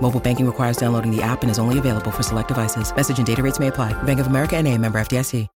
[0.00, 2.94] Mobile banking requires downloading the app and is only available for select devices.
[2.94, 4.00] Message and data rates may apply.
[4.04, 5.48] Bank of America and a member FDIC.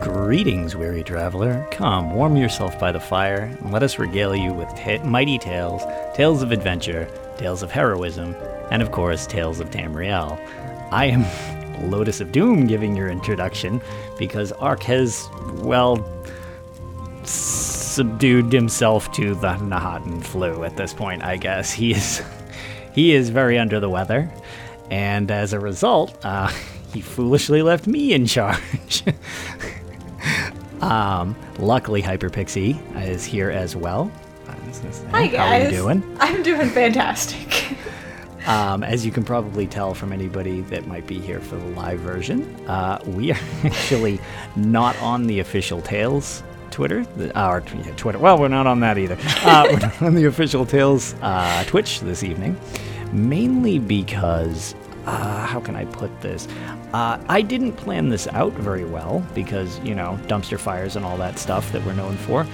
[0.00, 1.66] Greetings, weary traveler.
[1.70, 5.82] Come, warm yourself by the fire, and let us regale you with ta- mighty tales,
[6.14, 8.34] tales of adventure, tales of heroism,
[8.70, 10.40] and of course, tales of Tamriel.
[10.90, 11.22] I am
[11.82, 13.80] Lotus of Doom giving your introduction
[14.18, 16.06] because Ark has, well,
[17.24, 21.72] subdued himself to the Knahaten flu at this point, I guess.
[21.72, 22.22] He is
[22.94, 24.32] he is very under the weather,
[24.90, 26.48] and as a result, uh,
[26.92, 29.04] he foolishly left me in charge.
[30.80, 34.10] um, luckily, Hyperpixie is here as well.
[35.10, 35.36] Hi guys.
[35.36, 36.16] How are you doing?
[36.20, 37.51] I'm doing fantastic.
[38.46, 42.00] Um, as you can probably tell from anybody that might be here for the live
[42.00, 44.20] version, uh, we are actually
[44.56, 47.04] not on the official Tales Twitter.
[47.16, 48.18] The, uh, or yeah, Twitter.
[48.18, 49.16] Well, we're not on that either.
[49.42, 52.58] Uh, we're not on the official Tales uh, Twitch this evening,
[53.12, 54.74] mainly because.
[55.04, 56.46] Uh, how can I put this?
[56.92, 61.16] Uh, I didn't plan this out very well because, you know, dumpster fires and all
[61.16, 62.46] that stuff that we're known for.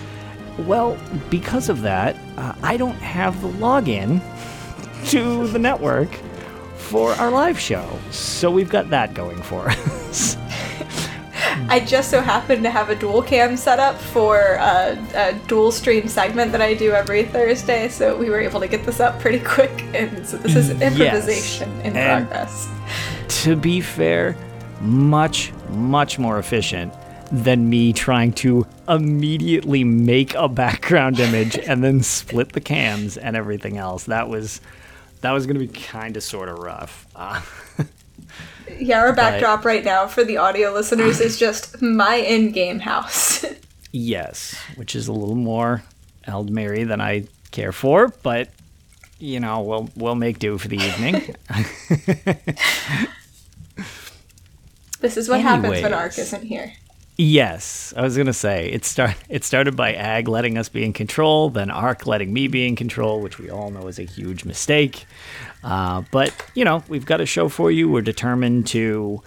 [0.60, 4.22] Well, because of that, uh, I don't have the login
[5.06, 6.08] to the network
[6.76, 7.98] for our live show.
[8.10, 10.36] So we've got that going for us.
[11.70, 15.70] I just so happen to have a dual cam set up for a, a, dual
[15.72, 19.18] stream segment that I do every Thursday, so we were able to get this up
[19.20, 19.82] pretty quick.
[19.94, 21.86] And so this is improvisation Yes.
[21.86, 22.68] in And- progress.
[23.42, 24.36] to be fair,
[24.80, 26.92] much, much more efficient
[27.30, 33.36] than me trying to immediately make a background image and then split the cams and
[33.36, 34.04] everything else.
[34.04, 34.60] That was
[35.20, 37.06] that was going to be kind of sort of rough.
[37.14, 37.40] Uh,
[38.78, 43.44] Yeah, our backdrop right now for the audio listeners is just my in-game house.
[43.92, 45.82] yes, which is a little more
[46.26, 48.50] Aldmeri than I care for, but
[49.18, 51.34] you know, we'll we'll make do for the evening.
[55.00, 56.72] this is what happens when Ark isn't here.
[57.20, 59.16] Yes, I was gonna say it start.
[59.28, 62.76] It started by Ag letting us be in control, then Ark letting me be in
[62.76, 65.04] control, which we all know is a huge mistake.
[65.64, 67.88] Uh, but you know, we've got a show for you.
[67.88, 69.20] We're determined to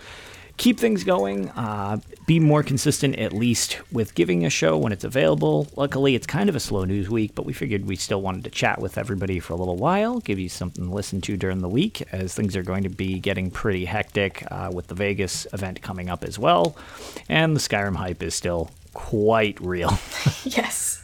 [0.62, 5.04] keep things going, uh, be more consistent at least with giving a show when it's
[5.04, 5.68] available.
[5.76, 8.52] Luckily, it's kind of a slow news week, but we figured we still wanted to
[8.52, 11.68] chat with everybody for a little while, give you something to listen to during the
[11.68, 15.82] week, as things are going to be getting pretty hectic uh, with the Vegas event
[15.82, 16.76] coming up as well,
[17.28, 19.98] and the Skyrim hype is still quite real.
[20.44, 21.01] Yes.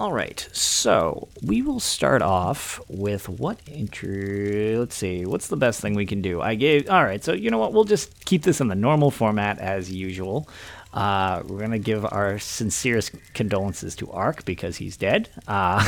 [0.00, 4.78] All right, so we will start off with what intro.
[4.78, 6.40] Let's see, what's the best thing we can do?
[6.40, 6.88] I gave.
[6.88, 7.74] All right, so you know what?
[7.74, 10.48] We'll just keep this in the normal format as usual.
[10.94, 15.28] Uh, we're gonna give our sincerest condolences to Ark because he's dead.
[15.46, 15.84] Uh,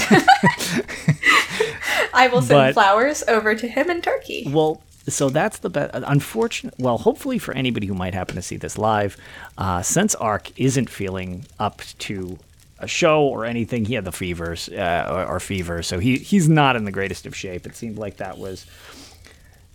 [2.12, 4.46] I will send But- flowers over to him in Turkey.
[4.46, 5.94] Well, so that's the best.
[5.94, 6.74] Unfortunate.
[6.78, 9.16] Well, hopefully for anybody who might happen to see this live,
[9.56, 12.38] uh, since Ark isn't feeling up to
[12.82, 16.48] a show or anything, he had the fevers uh, or, or fever, so he he's
[16.48, 17.64] not in the greatest of shape.
[17.64, 18.66] It seemed like that was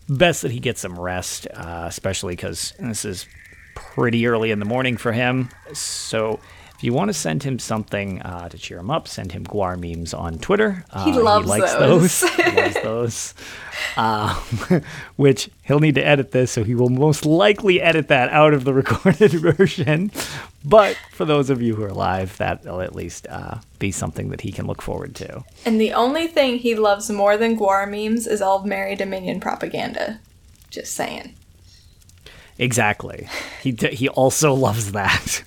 [0.07, 3.25] best that he gets some rest, uh, especially because this is
[3.73, 5.49] pretty early in the morning for him.
[5.73, 6.39] So.
[6.77, 9.79] If you want to send him something uh, to cheer him up, send him Guar
[9.79, 10.85] memes on Twitter.
[10.91, 12.21] Uh, He loves likes those.
[12.21, 12.29] those.
[12.35, 13.33] he loves those.
[13.95, 14.35] Um,
[15.15, 18.63] which he'll need to edit this, so he will most likely edit that out of
[18.63, 20.11] the recorded version.
[20.63, 24.41] But for those of you who are live, that'll at least uh, be something that
[24.41, 25.43] he can look forward to.
[25.65, 30.19] And the only thing he loves more than Guar memes is Aldmeri Dominion propaganda.
[30.69, 31.33] Just saying.
[32.59, 33.27] Exactly.
[33.63, 35.43] He d- he also loves that.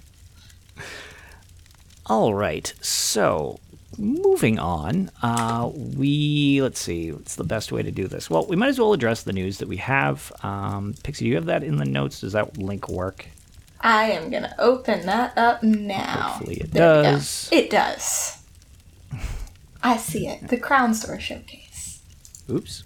[2.11, 2.75] All right.
[2.81, 3.61] So
[3.97, 8.29] moving on, uh, we let's see, what's the best way to do this?
[8.29, 10.33] Well, we might as well address the news that we have.
[10.43, 12.23] Um, Pixie, do you have that in the notes?
[12.23, 13.27] Does that link work?
[13.81, 16.33] I am gonna open that up now.
[16.33, 17.49] Hopefully it There does.
[17.53, 18.43] It does.
[19.81, 20.49] I see it.
[20.49, 22.01] The Crown Store showcase.
[22.51, 22.83] Oops.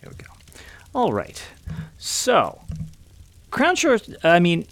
[0.00, 0.30] There we go.
[0.94, 1.42] All right.
[1.98, 2.60] So,
[3.50, 4.66] Crown Store, I mean,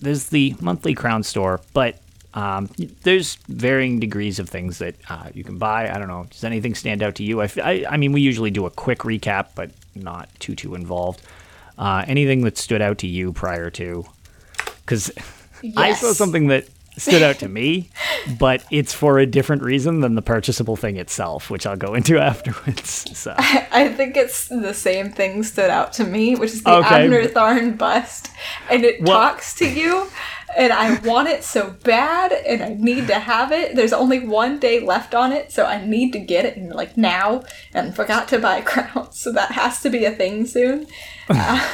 [0.00, 1.98] there's the monthly Crown Store, but
[2.34, 2.68] um,
[3.02, 5.88] there's varying degrees of things that uh, you can buy.
[5.90, 6.26] I don't know.
[6.30, 7.40] Does anything stand out to you?
[7.42, 11.22] I, I mean, we usually do a quick recap, but not too, too involved.
[11.78, 14.04] Uh, anything that stood out to you prior to?
[14.84, 15.10] Because
[15.76, 16.66] I saw something that
[16.96, 17.90] stood out to me,
[18.38, 22.18] but it's for a different reason than the purchasable thing itself, which I'll go into
[22.20, 23.16] afterwards.
[23.18, 23.34] So.
[23.38, 27.04] I think it's the same thing stood out to me, which is the Okay.
[27.04, 28.30] Abner Tharn bust,
[28.70, 30.08] and it Well- talks to you,
[30.56, 33.74] and I want it so bad, and I need to have it.
[33.74, 36.96] There's only one day left on it, so I need to get it, and like
[36.96, 40.86] now, and forgot to buy crowns, so that has to be a thing soon.
[41.26, 41.66] Uh,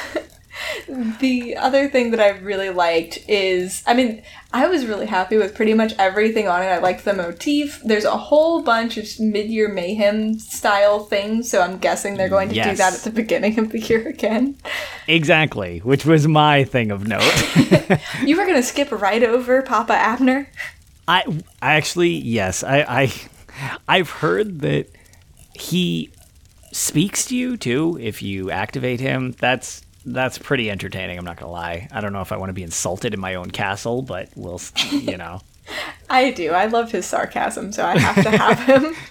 [1.21, 4.23] the other thing that I really liked is, I mean,
[4.53, 6.67] I was really happy with pretty much everything on it.
[6.67, 7.81] I liked the motif.
[7.85, 12.55] There's a whole bunch of mid-year mayhem style things, so I'm guessing they're going to
[12.55, 14.57] do that at the beginning of the year again.
[15.07, 17.21] Exactly, which was my thing of note.
[18.25, 20.49] You were gonna skip right over Papa Abner.
[21.09, 21.25] I,
[21.61, 23.13] I actually, yes, I, I,
[23.89, 24.89] I've heard that
[25.55, 26.11] he
[26.73, 29.33] speaks to you too if you activate him.
[29.33, 31.19] That's that's pretty entertaining.
[31.19, 31.89] I'm not gonna lie.
[31.93, 34.61] I don't know if I want to be insulted in my own castle, but we'll,
[34.91, 35.41] you know.
[36.11, 36.53] I do.
[36.53, 38.95] I love his sarcasm, so I have to have him.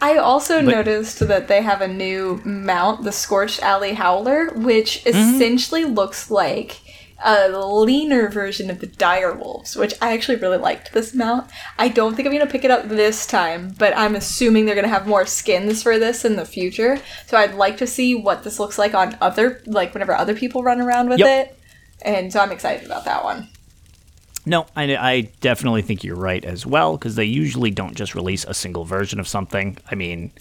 [0.00, 5.16] I also noticed that they have a new mount, the Scorched Alley Howler, which mm-hmm.
[5.16, 6.82] essentially looks like
[7.24, 11.50] a leaner version of the Dire Wolves, which I actually really liked this mount.
[11.78, 14.74] I don't think I'm going to pick it up this time, but I'm assuming they're
[14.74, 16.98] going to have more skins for this in the future.
[17.26, 20.62] So I'd like to see what this looks like on other, like whenever other people
[20.62, 21.28] run around with Yep.
[21.48, 21.58] it.
[22.02, 23.48] And so I'm excited about that one.
[24.46, 28.44] No, I, I definitely think you're right as well because they usually don't just release
[28.44, 29.78] a single version of something.
[29.90, 30.32] I mean,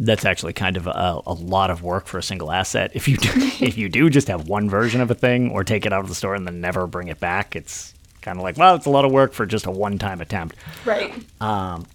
[0.00, 2.92] that's actually kind of a, a lot of work for a single asset.
[2.94, 3.30] If you do,
[3.60, 6.08] if you do just have one version of a thing or take it out of
[6.08, 8.90] the store and then never bring it back, it's kind of like well, it's a
[8.90, 10.56] lot of work for just a one-time attempt.
[10.84, 11.14] Right.
[11.40, 11.86] Um,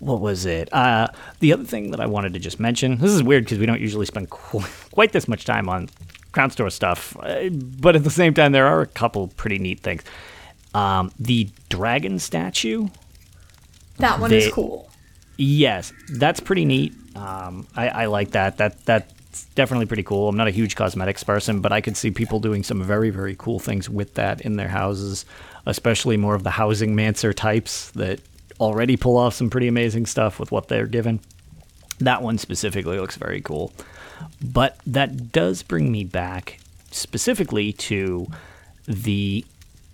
[0.00, 0.72] What was it?
[0.72, 1.08] Uh,
[1.40, 2.98] the other thing that I wanted to just mention.
[2.98, 4.62] This is weird because we don't usually spend qu-
[4.92, 5.88] quite this much time on
[6.32, 9.80] Crown Store stuff, uh, but at the same time, there are a couple pretty neat
[9.80, 10.02] things.
[10.74, 12.88] Um, the dragon statue.
[13.96, 14.88] That one is cool.
[15.38, 16.92] Yes, that's pretty neat.
[17.16, 18.58] Um, I, I like that.
[18.58, 20.28] That that's definitely pretty cool.
[20.28, 23.36] I'm not a huge cosmetics person, but I could see people doing some very very
[23.38, 25.24] cool things with that in their houses,
[25.64, 28.20] especially more of the housing mancer types that
[28.58, 31.20] already pull off some pretty amazing stuff with what they're given.
[32.00, 33.72] That one specifically looks very cool.
[34.44, 36.58] But that does bring me back
[36.90, 38.26] specifically to
[38.86, 39.44] the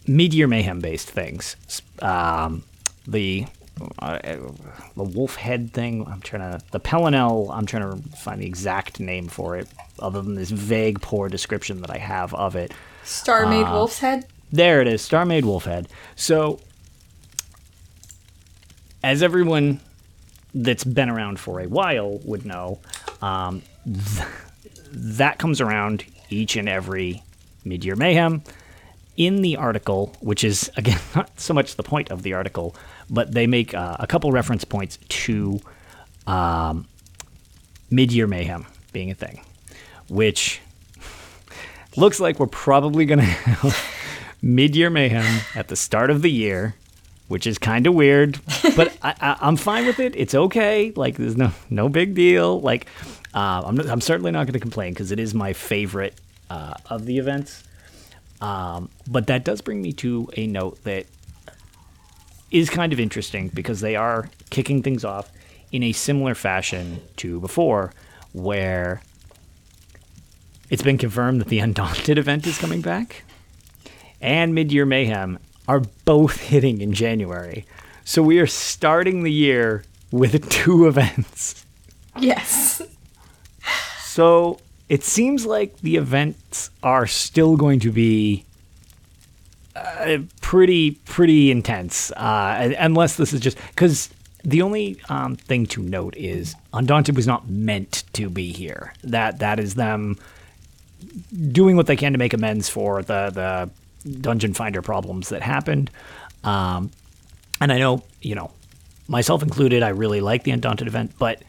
[0.07, 1.57] Midyear Mayhem based things.
[2.01, 2.65] Um,
[3.07, 3.47] the
[3.99, 4.19] uh,
[4.97, 6.07] the wolf head thing.
[6.07, 7.51] I'm trying to the Pelinal.
[7.53, 9.69] I'm trying to find the exact name for it,
[9.99, 12.73] other than this vague, poor description that I have of it.
[13.03, 14.27] Star Made Wolf's Head.
[14.53, 15.89] There it is, Star Made Wolf Head.
[16.15, 16.61] So,
[19.03, 19.81] as everyone
[20.55, 22.81] that's been around for a while would know,
[23.21, 24.29] um, th-
[24.93, 27.23] that comes around each and every
[27.65, 28.43] mid-year mayhem.
[29.17, 32.75] In the article, which is again not so much the point of the article,
[33.11, 35.61] but they make uh, a couple reference points to
[36.27, 36.87] um,
[37.91, 39.41] mid-year mayhem being a thing,
[40.09, 40.61] which
[41.97, 46.75] looks like we're probably going to have mid-year mayhem at the start of the year
[47.29, 48.39] which is kind of weird
[48.77, 50.15] but I, I, i'm fine with it.
[50.17, 50.93] It's okay.
[50.95, 52.61] Like there's no no big deal.
[52.61, 52.87] Like
[53.35, 56.15] uh, I'm, I'm certainly not going to complain because it is my favorite
[56.51, 57.65] uh, of the events.
[58.41, 61.07] Um, but that does bring me to a note that
[62.51, 65.31] is kind of interesting because they are kicking things off
[65.73, 67.93] in a similar fashion to before
[68.33, 69.03] where
[70.71, 73.25] it's been confirmed that the Undaunted event is coming back,
[74.21, 77.65] and Mid-Year Mayhem are both hitting in January.
[78.05, 81.65] So we are starting the year with two events.
[82.19, 82.83] Yes.
[84.05, 84.59] So
[84.89, 88.45] it seems like the events are still going to be
[89.77, 94.11] uh, pretty pretty intense, uh, unless this is just because
[94.45, 98.93] the only um, thing to note is Undaunted was not meant to be here.
[99.03, 100.17] That that is them
[101.51, 103.31] doing what they can to make amends for the
[104.05, 105.91] the dungeon finder problems that happened.
[106.45, 106.91] Um,
[107.61, 108.51] and I know, you know,
[109.09, 111.43] myself included, I really like the Undaunted event, but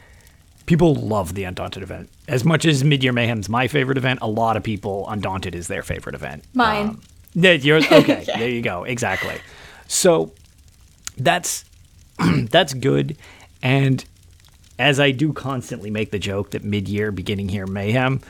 [0.64, 2.08] people love the Undaunted event.
[2.28, 5.82] As much as Midyear Mayhem's my favorite event, a lot of people, Undaunted is their
[5.82, 6.44] favorite event.
[6.54, 6.88] Mine.
[6.88, 7.02] Um,
[7.36, 7.84] yours?
[7.92, 8.38] Okay, yeah.
[8.38, 8.84] there you go.
[8.84, 9.38] Exactly.
[9.86, 10.32] So
[11.16, 11.64] that's
[12.50, 13.16] that's good.
[13.62, 14.04] And
[14.78, 18.20] as I do constantly make the joke that mid-year, beginning here, mayhem.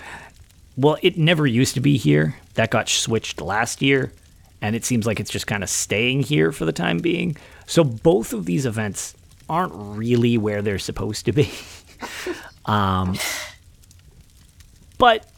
[0.77, 2.37] Well, it never used to be here.
[2.55, 4.13] That got switched last year,
[4.61, 7.37] and it seems like it's just kind of staying here for the time being.
[7.67, 9.15] So both of these events
[9.49, 11.51] aren't really where they're supposed to be.
[12.67, 13.17] um,
[14.99, 15.29] but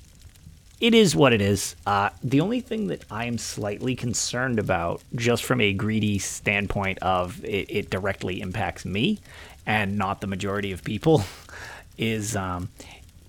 [0.80, 1.74] it is what it is.
[1.86, 6.98] Uh, the only thing that I am slightly concerned about, just from a greedy standpoint
[7.00, 9.18] of it, it directly impacts me
[9.66, 11.24] and not the majority of people,
[11.98, 12.68] is um,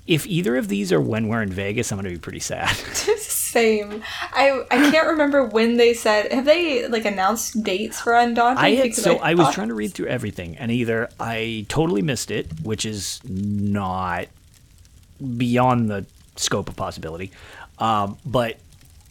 [0.06, 2.70] if either of these are when we're in Vegas, I'm going to be pretty sad.
[3.18, 4.04] Same.
[4.32, 6.32] I I can't remember when they said.
[6.32, 8.64] Have they like announced dates for Undaunted?
[8.64, 12.04] I had, so I, I was trying to read through everything, and either I totally
[12.04, 14.28] missed it, which is not
[15.38, 16.06] beyond the
[16.40, 17.32] scope of possibility,
[17.78, 18.58] um, but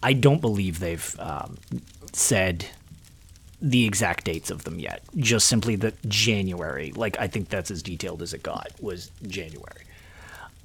[0.03, 1.59] I don't believe they've um,
[2.13, 2.67] said
[3.61, 5.03] the exact dates of them yet.
[5.17, 6.93] Just simply that January.
[6.93, 9.85] Like I think that's as detailed as it got was January.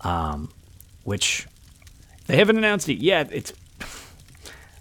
[0.02, 0.50] Um,
[1.04, 1.48] which
[2.28, 3.30] they haven't announced it yet.
[3.32, 3.54] It's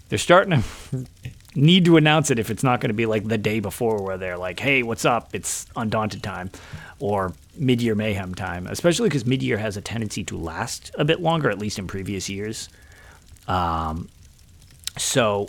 [0.08, 1.06] they're starting to
[1.54, 4.16] need to announce it if it's not going to be like the day before where
[4.16, 5.34] they're like, "Hey, what's up?
[5.34, 6.50] It's undaunted time."
[6.98, 11.50] Or mid-year mayhem time, especially because mid-year has a tendency to last a bit longer,
[11.50, 12.68] at least in previous years.
[13.48, 14.08] Um,
[14.96, 15.48] so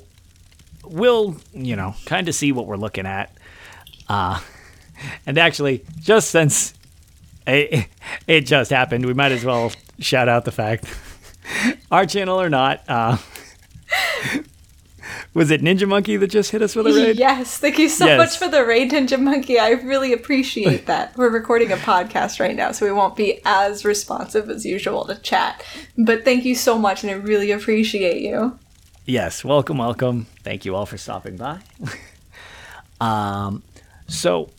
[0.84, 3.32] we'll, you know, kind of see what we're looking at.
[4.10, 4.40] Uh,
[5.26, 6.74] and actually, just since
[7.48, 7.88] it,
[8.28, 10.86] it just happened, we might as well shout out the fact
[11.92, 12.84] our channel or not.
[12.88, 13.18] Uh,
[15.34, 17.18] was it Ninja Monkey that just hit us with a raid?
[17.18, 17.58] Yes.
[17.58, 18.18] Thank you so yes.
[18.18, 19.58] much for the raid, Ninja Monkey.
[19.58, 21.18] I really appreciate that.
[21.18, 25.16] We're recording a podcast right now, so we won't be as responsive as usual to
[25.16, 25.66] chat.
[25.98, 28.60] But thank you so much, and I really appreciate you.
[29.06, 29.44] Yes.
[29.44, 30.28] Welcome, welcome.
[30.44, 31.60] Thank you all for stopping by.
[33.02, 33.64] um,
[34.08, 34.52] so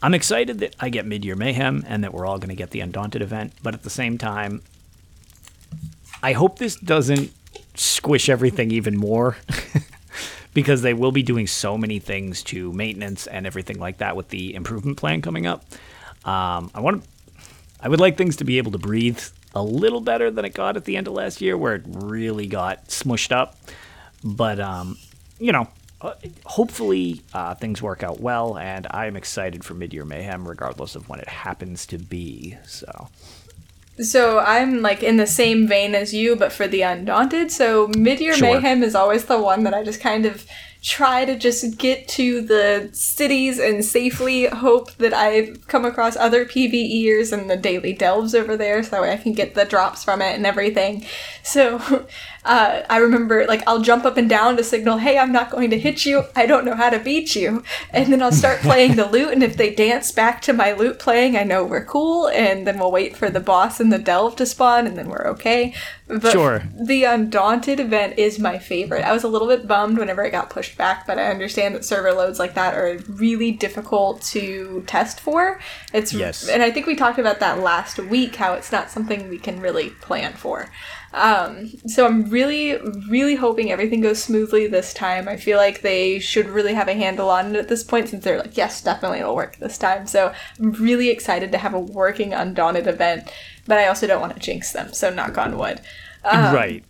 [0.00, 2.80] I'm excited that I get Midyear Mayhem and that we're all going to get the
[2.80, 4.62] Undaunted event, but at the same time,
[6.22, 7.32] I hope this doesn't
[7.74, 9.36] squish everything even more
[10.54, 14.28] because they will be doing so many things to maintenance and everything like that with
[14.28, 15.64] the improvement plan coming up.
[16.24, 17.08] Um, I want to,
[17.80, 19.20] I would like things to be able to breathe
[19.54, 22.46] a little better than it got at the end of last year, where it really
[22.46, 23.56] got smushed up.
[24.22, 24.98] But um,
[25.38, 25.68] you know,
[26.00, 26.14] uh,
[26.44, 31.20] hopefully uh, things work out well, and I'm excited for Midyear Mayhem, regardless of when
[31.20, 32.56] it happens to be.
[32.66, 33.08] So.
[34.02, 37.50] So I'm like in the same vein as you, but for the Undaunted.
[37.50, 38.54] So Midyear sure.
[38.54, 40.46] Mayhem is always the one that I just kind of
[40.82, 46.46] try to just get to the cities and safely hope that I come across other
[46.46, 50.02] PVEers and the daily delves over there so that way I can get the drops
[50.04, 51.04] from it and everything.
[51.42, 52.06] So
[52.44, 55.68] uh, I remember like I'll jump up and down to signal, hey, I'm not going
[55.70, 56.24] to hit you.
[56.34, 57.62] I don't know how to beat you.
[57.90, 60.98] And then I'll start playing the loot, and if they dance back to my loot
[60.98, 62.28] playing, I know we're cool.
[62.28, 65.26] And then we'll wait for the boss and the delve to spawn, and then we're
[65.28, 65.74] okay.
[66.10, 66.62] But sure.
[66.74, 69.04] the Undaunted event is my favorite.
[69.04, 71.84] I was a little bit bummed whenever it got pushed back, but I understand that
[71.84, 75.60] server loads like that are really difficult to test for.
[75.92, 76.48] It's yes.
[76.48, 79.60] and I think we talked about that last week how it's not something we can
[79.60, 80.68] really plan for.
[81.12, 82.76] Um, so I'm really,
[83.08, 85.28] really hoping everything goes smoothly this time.
[85.28, 88.22] I feel like they should really have a handle on it at this point since
[88.22, 90.06] they're like, yes, definitely it'll work this time.
[90.06, 93.32] So I'm really excited to have a working Undaunted event,
[93.70, 95.80] but I also don't want to jinx them, so knock on wood.
[96.24, 96.84] Um, right.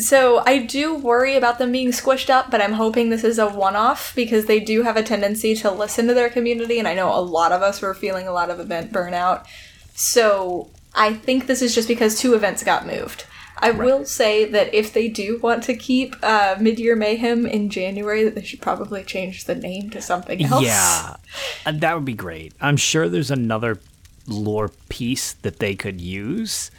[0.00, 3.48] So I do worry about them being squished up, but I'm hoping this is a
[3.48, 7.08] one-off because they do have a tendency to listen to their community, and I know
[7.08, 9.46] a lot of us were feeling a lot of event burnout.
[9.94, 13.24] So I think this is just because two events got moved.
[13.58, 13.78] I right.
[13.78, 18.34] will say that if they do want to keep uh, Midyear Mayhem in January, that
[18.34, 20.64] they should probably change the name to something else.
[20.64, 21.16] Yeah,
[21.64, 22.52] uh, that would be great.
[22.60, 23.78] I'm sure there's another
[24.26, 26.70] lore piece that they could use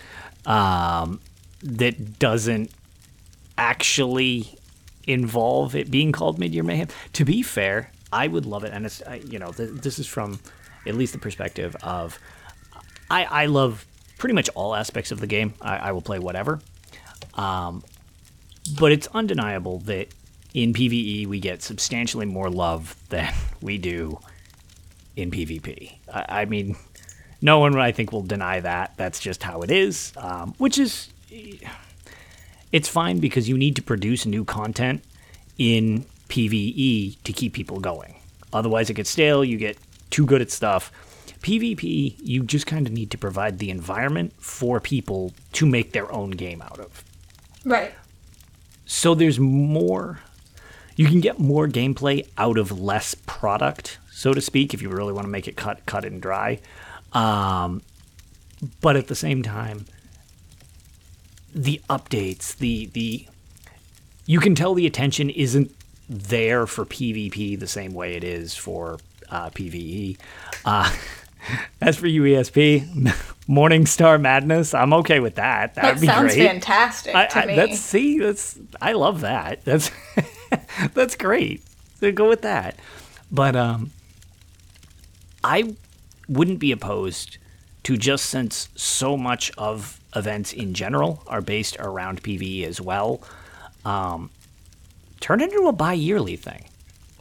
[0.46, 1.20] um,
[1.62, 2.72] that doesn't
[3.58, 4.58] actually
[5.08, 6.88] involve it being called Midyear Mayhem.
[7.14, 10.40] To be fair, I would love it, and it's you know th- this is from
[10.86, 12.20] at least the perspective of
[13.10, 13.86] I I love
[14.18, 15.54] pretty much all aspects of the game.
[15.62, 16.62] I, I will play whatever.
[17.34, 17.84] Um,
[18.80, 20.08] but it's undeniable that
[20.54, 24.20] in PVE we get substantially more love than we do
[25.16, 25.98] in PvP.
[26.14, 26.76] I, I mean,
[27.42, 28.94] no one I think will deny that.
[28.98, 31.10] That's just how it is, um, which is
[32.72, 35.04] it's fine because you need to produce new content
[35.58, 38.16] in PVE to keep people going.
[38.52, 39.44] Otherwise, it gets stale.
[39.44, 39.78] You get
[40.10, 40.92] too good at stuff.
[41.42, 46.12] PvP, you just kind of need to provide the environment for people to make their
[46.12, 47.04] own game out of.
[47.64, 47.94] Right.
[48.86, 50.20] So there's more.
[50.96, 55.14] You can get more gameplay out of less product, so to speak, if you really
[55.14, 56.62] want to make it cut, cut and dry.
[57.16, 57.82] Um,
[58.82, 59.86] but at the same time,
[61.54, 63.28] the updates, the the
[64.26, 65.72] you can tell the attention isn't
[66.10, 70.18] there for PvP the same way it is for uh, PVE.
[70.66, 70.92] Uh,
[71.82, 72.82] as for UESP,
[73.48, 75.76] Morningstar Madness, I'm okay with that.
[75.76, 76.48] That, That would be sounds great.
[76.48, 77.56] fantastic I, to I, me.
[77.56, 79.64] That's see, that's I love that.
[79.64, 79.92] That's
[80.94, 81.64] that's great.
[82.00, 82.78] So go with that.
[83.32, 83.92] But um,
[85.44, 85.76] I
[86.28, 87.38] wouldn't be opposed
[87.84, 93.22] to just since so much of events in general are based around PVE as well.
[93.84, 94.32] Um,
[95.20, 96.66] turn it into a bi-yearly thing.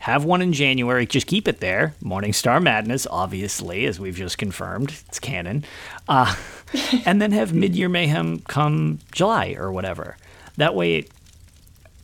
[0.01, 1.07] Have one in January.
[1.07, 1.95] Just keep it there.
[2.03, 5.65] Morningstar Madness, obviously, as we've just confirmed, it's canon.
[6.09, 6.35] Uh,
[7.07, 10.17] and then have Mid-Year Mayhem come July or whatever.
[10.57, 11.11] That way, it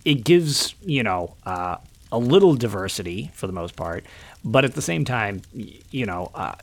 [0.04, 1.76] it gives you know uh,
[2.10, 4.04] a little diversity for the most part,
[4.44, 6.54] but at the same time, you know, uh,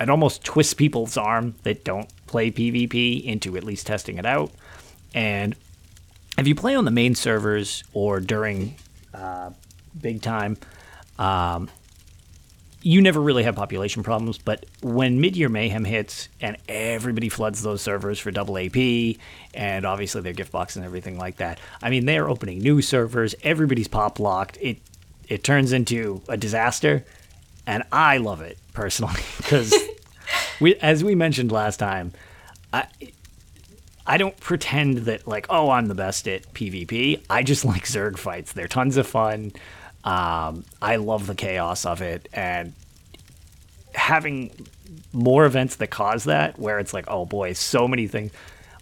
[0.00, 4.50] it almost twists people's arm that don't play PvP into at least testing it out.
[5.14, 5.54] And
[6.38, 8.76] if you play on the main servers or during
[9.12, 9.50] uh,
[10.00, 10.56] big time,
[11.18, 11.68] um,
[12.82, 14.38] you never really have population problems.
[14.38, 19.16] But when mid-year mayhem hits and everybody floods those servers for double AP,
[19.54, 23.34] and obviously their gift box and everything like that, I mean they're opening new servers.
[23.42, 24.58] Everybody's pop locked.
[24.60, 24.78] It
[25.28, 27.04] it turns into a disaster,
[27.66, 29.74] and I love it personally because
[30.60, 32.12] we, as we mentioned last time,
[32.72, 32.86] I.
[34.04, 37.24] I don't pretend that like, oh, I'm the best at PvP.
[37.30, 38.52] I just like Zerg fights.
[38.52, 39.52] They're tons of fun.
[40.02, 42.72] Um, I love the chaos of it, and
[43.94, 44.50] having
[45.12, 48.32] more events that cause that, where it's like, oh boy, so many things.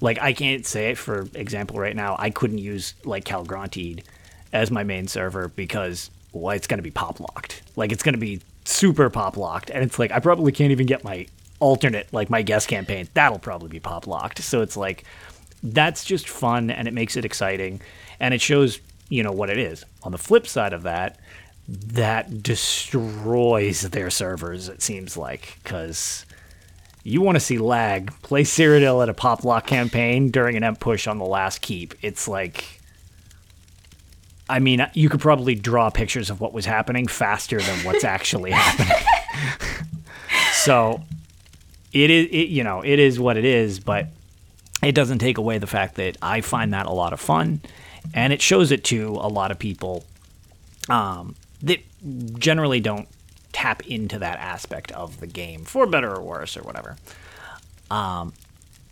[0.01, 2.17] Like I can't say it for example right now.
[2.19, 4.05] I couldn't use like Calgrantide
[4.53, 7.63] as my main server because well, it's gonna be pop locked.
[7.77, 11.05] Like it's gonna be super pop locked, and it's like I probably can't even get
[11.05, 11.27] my
[11.59, 13.09] alternate like my guest campaign.
[13.15, 14.43] That'll probably be pop locked.
[14.43, 15.05] So it's like
[15.63, 17.81] that's just fun and it makes it exciting
[18.19, 21.19] and it shows you know what it is on the flip side of that
[21.69, 26.25] that destroys their servers it seems like because
[27.03, 30.81] you want to see lag play Cyrodiil at a pop lock campaign during an emp
[30.81, 32.80] push on the last keep it's like
[34.51, 38.51] i mean you could probably draw pictures of what was happening faster than what's actually
[38.51, 39.07] happening
[40.53, 41.03] so
[41.93, 44.09] it is it, you know it is what it is but
[44.83, 47.61] it doesn't take away the fact that I find that a lot of fun,
[48.15, 50.05] and it shows it to a lot of people
[50.89, 51.81] um, that
[52.39, 53.09] generally don't
[53.53, 56.97] tap into that aspect of the game, for better or worse, or whatever.
[57.91, 58.33] Um,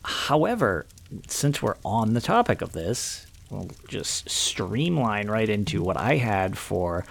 [0.05, 0.85] however,
[1.27, 6.57] since we're on the topic of this, we'll just streamline right into what I had
[6.57, 7.05] for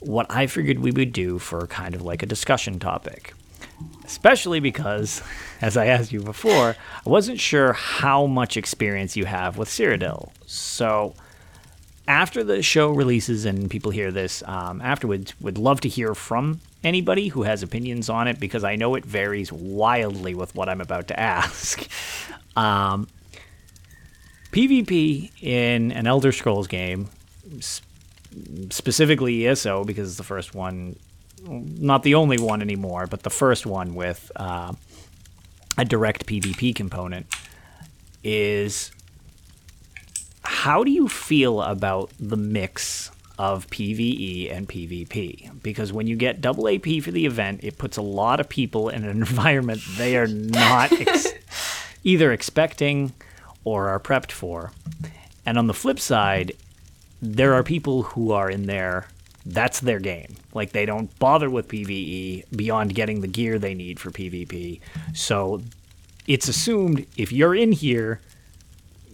[0.00, 3.34] what I figured we would do for kind of like a discussion topic
[4.04, 5.22] especially because,
[5.60, 10.30] as I asked you before, I wasn't sure how much experience you have with Cyrodiil.
[10.46, 11.14] So,
[12.08, 16.60] after the show releases and people hear this um, afterwards, would love to hear from
[16.82, 20.80] anybody who has opinions on it because I know it varies wildly with what I'm
[20.80, 21.88] about to ask.
[22.56, 23.06] Um,
[24.52, 27.08] PvP in an Elder Scrolls game,
[28.70, 30.96] specifically ESO, because it's the first one
[31.46, 34.72] not the only one anymore, but the first one with uh,
[35.78, 37.26] a direct PvP component
[38.22, 38.92] is
[40.42, 45.62] how do you feel about the mix of PvE and PvP?
[45.62, 48.88] Because when you get double AP for the event, it puts a lot of people
[48.90, 51.32] in an environment they are not ex-
[52.04, 53.12] either expecting
[53.64, 54.72] or are prepped for.
[55.46, 56.52] And on the flip side,
[57.20, 59.08] there are people who are in there
[59.46, 60.36] that's their game.
[60.52, 64.80] Like they don't bother with PvE beyond getting the gear they need for PvP.
[65.14, 65.62] So
[66.26, 68.20] it's assumed if you're in here,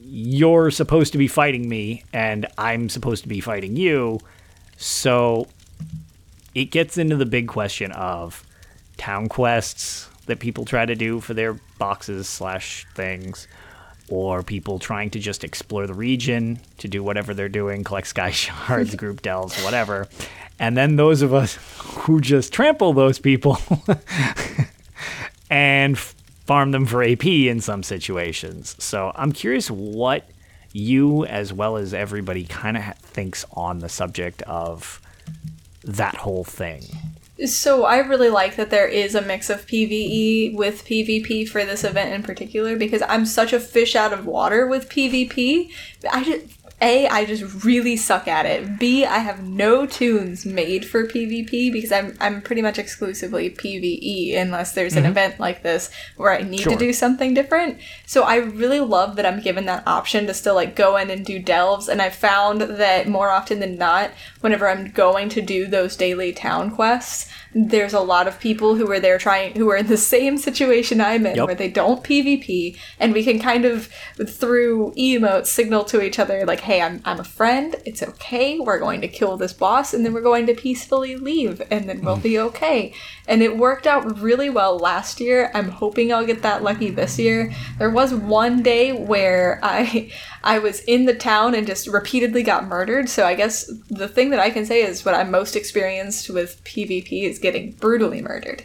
[0.01, 4.21] you're supposed to be fighting me and I'm supposed to be fighting you.
[4.77, 5.49] So
[6.55, 8.45] it gets into the big question of
[8.97, 13.47] town quests that people try to do for their boxes slash things
[14.09, 18.31] or people trying to just explore the region to do whatever they're doing, collect sky
[18.33, 20.09] shards, group delves, whatever.
[20.59, 23.59] And then those of us who just trample those people
[25.51, 28.77] and farm them for AP in some situations.
[28.79, 30.29] So I'm curious what
[30.73, 35.01] you, as well as everybody, kind of thinks on the subject of
[35.85, 36.83] that whole thing.
[37.45, 41.85] So I really like that there is a mix of PvE with PvP for this
[41.85, 45.71] event in particular because I'm such a fish out of water with PvP.
[46.11, 48.79] I just, a, I just really suck at it.
[48.79, 54.37] B, I have no tunes made for PvP because I'm I'm pretty much exclusively PvE
[54.37, 55.13] unless there's an mm-hmm.
[55.13, 56.73] event like this where I need sure.
[56.73, 57.79] to do something different.
[58.05, 61.25] So I really love that I'm given that option to still like go in and
[61.25, 64.11] do delves and I found that more often than not
[64.47, 68.89] whenever I'm going to do those daily town quests, there's a lot of people who
[68.93, 71.47] are there trying who are in the same situation I'm in yep.
[71.47, 73.89] where they don't PvP and we can kind of
[74.25, 77.75] through emotes signal to each other like hey I'm I'm a friend.
[77.85, 78.61] It's okay.
[78.61, 82.03] We're going to kill this boss and then we're going to peacefully leave and then
[82.03, 82.23] we'll mm.
[82.23, 82.93] be okay.
[83.27, 85.51] And it worked out really well last year.
[85.55, 87.53] I'm hoping I'll get that lucky this year.
[87.79, 90.13] There was one day where I
[90.45, 93.09] I was in the town and just repeatedly got murdered.
[93.09, 96.63] So I guess the thing that I can say is what I'm most experienced with
[96.65, 98.63] PvP is getting brutally murdered.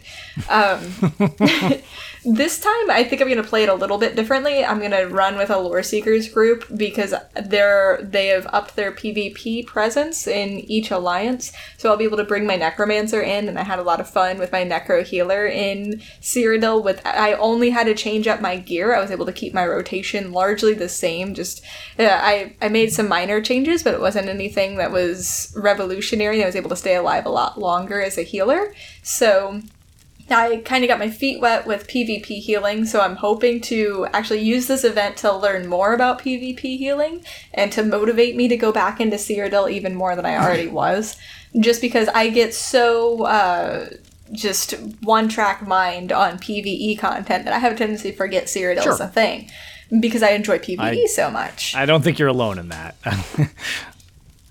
[0.48, 0.80] Um,
[2.24, 4.64] this time, I think I'm going to play it a little bit differently.
[4.64, 8.92] I'm going to run with a lore seekers group because they're they have upped their
[8.92, 11.52] PvP presence in each alliance.
[11.78, 14.08] So I'll be able to bring my necromancer in, and I had a lot of
[14.08, 16.84] fun with my necro healer in Cyrodiil.
[16.84, 18.94] With I only had to change up my gear.
[18.94, 21.34] I was able to keep my rotation largely the same.
[21.34, 21.64] Just
[21.98, 26.42] uh, I I made some minor changes, but it wasn't anything that was revolutionary.
[26.42, 28.72] I was able to stay alive a lot longer as a healer.
[29.02, 29.62] So
[30.30, 34.40] I kind of got my feet wet with PvP healing, so I'm hoping to actually
[34.40, 38.72] use this event to learn more about PvP healing and to motivate me to go
[38.72, 41.16] back into Cyrodiil even more than I already was.
[41.58, 43.90] Just because I get so uh,
[44.32, 48.82] just one track mind on PvE content that I have a tendency to forget Cyrodiil
[48.82, 48.92] sure.
[48.92, 49.50] is a thing
[50.00, 51.74] because I enjoy PvE I, so much.
[51.74, 52.96] I don't think you're alone in that.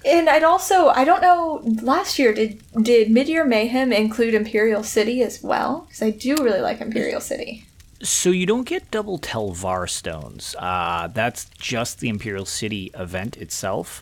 [0.05, 5.21] And I'd also I don't know last year did did Midyear Mayhem include Imperial City
[5.21, 5.85] as well?
[5.87, 7.65] Because I do really like Imperial City.
[8.03, 10.55] So you don't get double Telvar stones.
[10.57, 14.01] Uh, that's just the Imperial City event itself.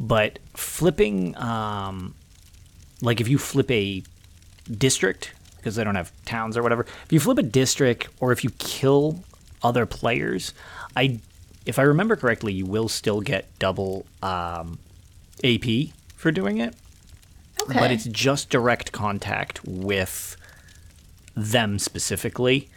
[0.00, 2.14] But flipping, um,
[3.00, 4.02] like if you flip a
[4.70, 8.42] district because they don't have towns or whatever, if you flip a district or if
[8.42, 9.22] you kill
[9.62, 10.52] other players,
[10.96, 11.20] I,
[11.64, 14.78] if I remember correctly, you will still get double um,
[15.46, 16.74] AP for doing it.
[17.62, 17.78] Okay.
[17.78, 20.36] But it's just direct contact with
[21.34, 22.68] them specifically.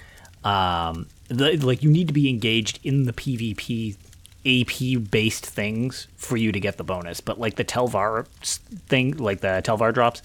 [0.43, 3.97] Um, the, like you need to be engaged in the PvP
[4.45, 7.21] AP based things for you to get the bonus.
[7.21, 8.27] But like the Telvar
[8.88, 10.21] thing, like the Telvar drops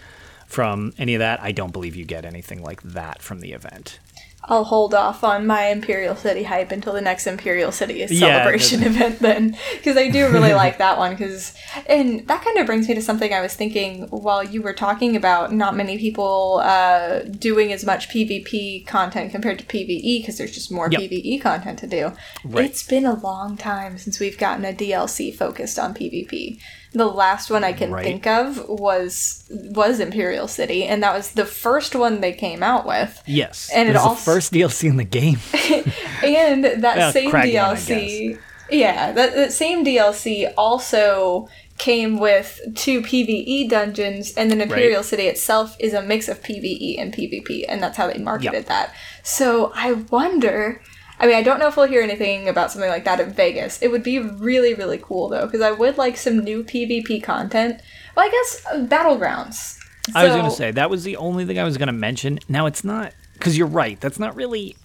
[0.47, 3.99] from any of that, I don't believe you get anything like that from the event.
[4.47, 8.89] I'll hold off on my Imperial City hype until the next Imperial City celebration yeah,
[8.89, 11.55] event then because I do really like that one because
[11.87, 15.17] and that kind of brings me to something I was thinking while you were talking
[15.17, 20.53] about not many people uh, doing as much PvP content compared to PvE because there's
[20.53, 21.01] just more yep.
[21.01, 22.13] PvE content to do.
[22.45, 22.67] Right.
[22.67, 26.61] It's been a long time since we've gotten a DLC focused on PvP
[26.95, 28.05] the last one I can right.
[28.05, 32.87] think of was was Imperial City, and that was the first one they came out
[32.87, 33.21] with.
[33.27, 35.39] Yes, and it, it also first DLC in the game.
[36.25, 38.39] and that well, same DLC,
[38.71, 45.05] yeah, that, that same DLC also came with two PVE dungeons, and then Imperial right.
[45.05, 48.67] City itself is a mix of PVE and PvP, and that's how they marketed yep.
[48.67, 48.95] that.
[49.23, 50.81] So I wonder
[51.19, 53.81] I mean, I don't know if we'll hear anything about something like that in Vegas.
[53.81, 57.81] It would be really, really cool though, because I would like some new PvP content.
[58.17, 59.79] Well, I guess uh, battlegrounds.
[60.07, 61.93] So, I was going to say that was the only thing I was going to
[61.93, 62.41] mention.
[62.49, 64.01] Now it's not because you're right.
[64.01, 64.77] That's not really.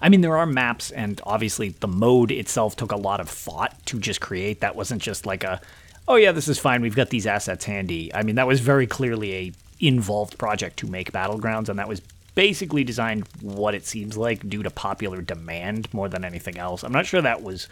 [0.00, 3.74] I mean, there are maps, and obviously the mode itself took a lot of thought
[3.86, 4.60] to just create.
[4.60, 5.60] That wasn't just like a,
[6.06, 6.82] oh yeah, this is fine.
[6.82, 8.14] We've got these assets handy.
[8.14, 12.00] I mean, that was very clearly a involved project to make battlegrounds, and that was
[12.34, 16.84] basically designed what it seems like due to popular demand more than anything else.
[16.84, 17.66] I'm not sure that was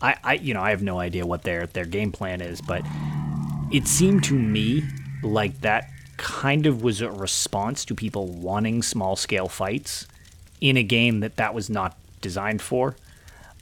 [0.00, 2.82] I, I you know, I have no idea what their their game plan is, but
[3.72, 4.84] it seemed to me
[5.22, 5.90] like that
[6.20, 10.06] kind of was a response to people wanting small scale fights
[10.60, 12.94] in a game that that was not designed for.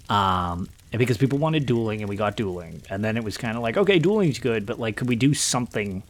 [0.09, 3.57] Um, and because people wanted dueling and we got dueling, and then it was kind
[3.57, 6.03] of like, okay, dueling's good, but like, could we do something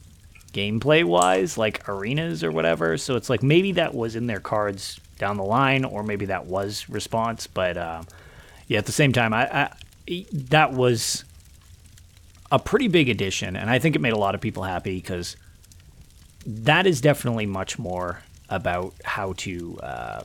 [0.52, 2.96] gameplay wise, like arenas or whatever.
[2.96, 6.46] So it's like maybe that was in their cards down the line, or maybe that
[6.46, 7.46] was response.
[7.46, 8.02] But uh,
[8.66, 9.70] yeah, at the same time, I,
[10.08, 11.24] I, that was
[12.50, 15.36] a pretty big addition, and I think it made a lot of people happy because
[16.46, 20.22] that is definitely much more about how to uh,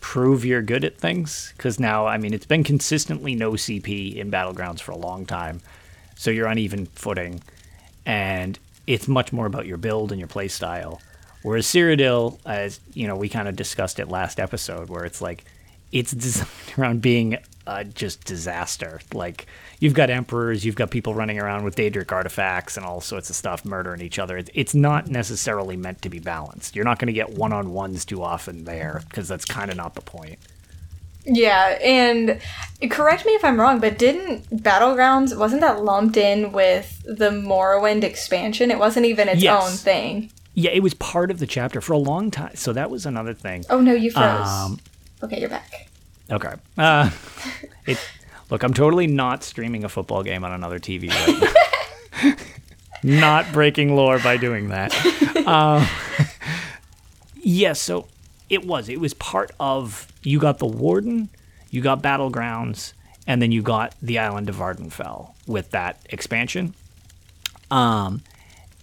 [0.00, 1.52] prove you're good at things.
[1.56, 5.60] Because now, I mean, it's been consistently no CP in battlegrounds for a long time,
[6.16, 7.42] so you're on even footing.
[8.06, 11.00] And it's much more about your build and your play style.
[11.42, 15.44] Whereas Cyrodiil, as you know, we kind of discussed it last episode, where it's like
[15.92, 19.00] it's designed around being uh, just disaster.
[19.12, 19.46] Like
[19.80, 23.36] you've got emperors, you've got people running around with Daedric artifacts and all sorts of
[23.36, 24.42] stuff, murdering each other.
[24.54, 26.76] It's not necessarily meant to be balanced.
[26.76, 29.76] You're not going to get one on ones too often there because that's kind of
[29.76, 30.38] not the point.
[31.26, 32.38] Yeah, and
[32.90, 38.04] correct me if I'm wrong, but didn't Battlegrounds wasn't that lumped in with the Morrowind
[38.04, 38.70] expansion?
[38.70, 39.62] It wasn't even its Yes.
[39.64, 40.30] own thing.
[40.52, 42.54] Yeah, it was part of the chapter for a long time.
[42.56, 43.64] So that was another thing.
[43.70, 44.46] Oh no, you froze.
[44.46, 44.78] Um,
[45.22, 45.88] okay, you're back.
[46.30, 46.54] Okay.
[46.78, 47.10] Uh,
[47.86, 47.98] it,
[48.50, 51.54] look, I'm totally not streaming a football game on another TV right
[52.22, 52.34] now.
[53.02, 54.92] not breaking lore by doing that.
[55.34, 56.36] Yes.
[57.36, 58.08] yeah, so
[58.48, 58.88] it was.
[58.88, 60.08] It was part of.
[60.22, 61.28] You got the Warden,
[61.70, 62.94] you got Battlegrounds,
[63.26, 66.74] and then you got the Island of Vvardenfell with that expansion.
[67.70, 68.22] Um,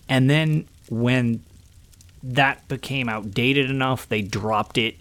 [0.07, 1.43] and then when
[2.21, 4.95] that became outdated enough, they dropped it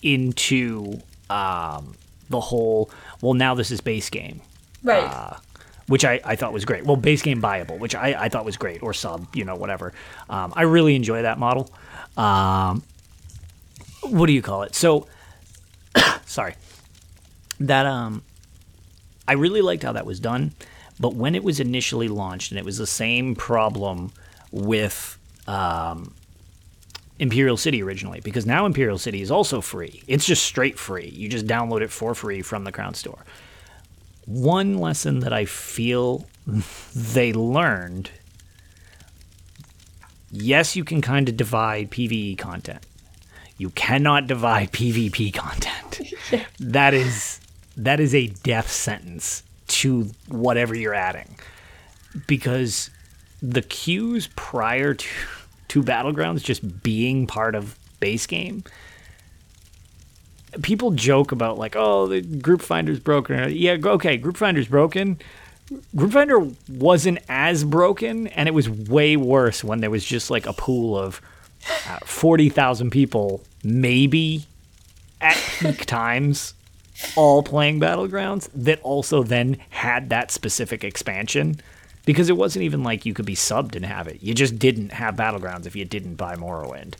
[0.00, 1.94] into um,
[2.30, 2.90] the whole.
[3.20, 4.40] Well, now this is base game,
[4.82, 5.02] Right.
[5.04, 5.36] uh,
[5.86, 6.84] which I, I thought was great.
[6.84, 9.92] Well, base game buyable, which I, I thought was great, or sub, you know, whatever.
[10.30, 11.70] Um, I really enjoy that model.
[12.16, 12.82] Um,
[14.02, 14.74] what do you call it?
[14.74, 15.06] So,
[16.26, 16.54] sorry,
[17.60, 18.22] that um,
[19.26, 20.52] I really liked how that was done,
[21.00, 24.12] but when it was initially launched, and it was the same problem
[24.52, 26.14] with um,
[27.24, 30.02] Imperial City originally, because now Imperial City is also free.
[30.06, 31.08] It's just straight free.
[31.08, 33.24] You just download it for free from the Crown Store.
[34.26, 36.26] One lesson that I feel
[36.94, 38.10] they learned
[40.30, 42.84] yes, you can kind of divide PvE content.
[43.56, 46.00] You cannot divide PvP content.
[46.58, 47.40] That is
[47.76, 51.36] that is a death sentence to whatever you're adding.
[52.26, 52.90] Because
[53.40, 55.08] the queues prior to
[55.74, 58.62] to battlegrounds just being part of base game.
[60.62, 63.52] People joke about like oh the group finder's broken.
[63.52, 65.18] Yeah okay group finder's broken.
[65.96, 70.46] Group finder wasn't as broken and it was way worse when there was just like
[70.46, 71.20] a pool of
[71.88, 74.46] uh, 40,000 people maybe
[75.20, 76.54] at peak times
[77.16, 81.58] all playing battlegrounds that also then had that specific expansion
[82.04, 84.22] because it wasn't even like you could be subbed and have it.
[84.22, 86.94] You just didn't have battlegrounds if you didn't buy morrowind.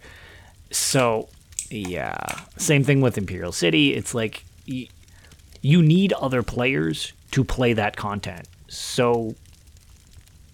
[0.71, 1.29] So
[1.71, 2.17] yeah.
[2.57, 3.95] Same thing with imperial city.
[3.95, 4.89] It's like y-
[5.61, 8.47] you need other players to play that content.
[8.69, 9.35] So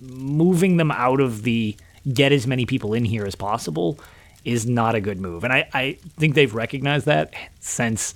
[0.00, 1.76] moving them out of the
[2.12, 3.98] get as many people in here as possible
[4.44, 5.44] is not a good move.
[5.44, 8.14] And i, I think they've recognized that since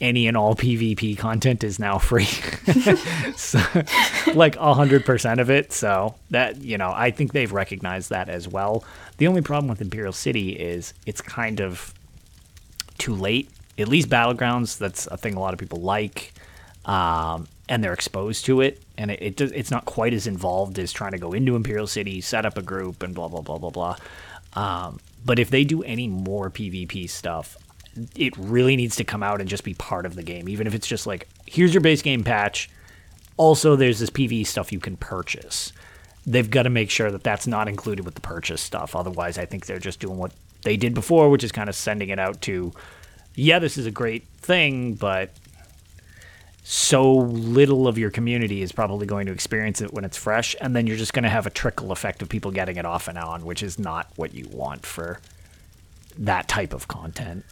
[0.00, 2.24] any and all PvP content is now free.
[3.36, 3.58] so,
[4.34, 5.72] like 100% of it.
[5.72, 8.84] So, that, you know, I think they've recognized that as well.
[9.18, 11.94] The only problem with Imperial City is it's kind of
[12.98, 13.50] too late.
[13.78, 16.32] At least Battlegrounds, that's a thing a lot of people like.
[16.84, 20.78] Um, and they're exposed to it, and it, it does, it's not quite as involved
[20.78, 23.58] as trying to go into Imperial City, set up a group, and blah blah blah
[23.58, 23.96] blah blah.
[24.54, 27.56] Um, but if they do any more PvP stuff,
[28.16, 30.74] it really needs to come out and just be part of the game, even if
[30.74, 32.70] it's just like, here's your base game patch.
[33.36, 35.72] Also, there's this PvE stuff you can purchase.
[36.26, 38.94] They've got to make sure that that's not included with the purchase stuff.
[38.94, 42.10] Otherwise, I think they're just doing what they did before, which is kind of sending
[42.10, 42.72] it out to,
[43.34, 45.30] yeah, this is a great thing, but
[46.64, 50.76] so little of your community is probably going to experience it when it's fresh, and
[50.76, 53.18] then you're just going to have a trickle effect of people getting it off and
[53.18, 55.18] on, which is not what you want for
[56.16, 57.44] that type of content.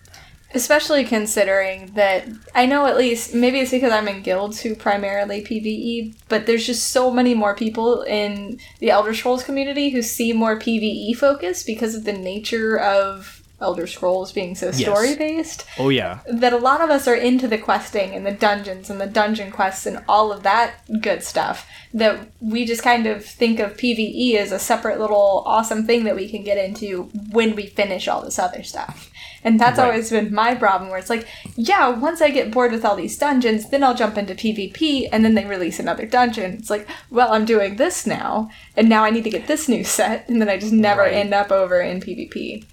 [0.52, 5.42] Especially considering that I know at least maybe it's because I'm in guilds who primarily
[5.42, 10.32] PvE, but there's just so many more people in the Elder Scrolls community who see
[10.32, 15.66] more PvE focus because of the nature of Elder Scrolls being so story based.
[15.78, 19.00] Oh yeah, That a lot of us are into the questing and the dungeons and
[19.00, 21.68] the dungeon quests and all of that good stuff.
[21.92, 26.16] That we just kind of think of PvE as a separate little awesome thing that
[26.16, 29.09] we can get into when we finish all this other stuff.
[29.42, 29.86] And that's Right.
[29.86, 31.26] always been my problem where it's like,
[31.56, 35.24] yeah, once I get bored with all these dungeons, then I'll jump into PvP and
[35.24, 36.52] then they release another dungeon.
[36.58, 39.82] It's like, well, I'm doing this now, and now I need to get this new
[39.84, 41.14] set, and then I just never Right.
[41.14, 42.64] end up over in PvP.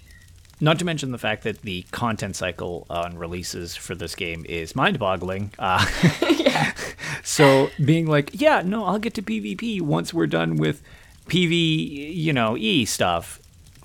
[0.60, 4.74] Not to mention the fact that the content cycle on releases for this game is
[4.76, 5.52] mind-boggling.
[5.58, 5.86] Uh,
[7.22, 10.82] So being like, yeah, no, I'll get to PvP once we're done with
[11.28, 13.38] PV, you know, E stuff.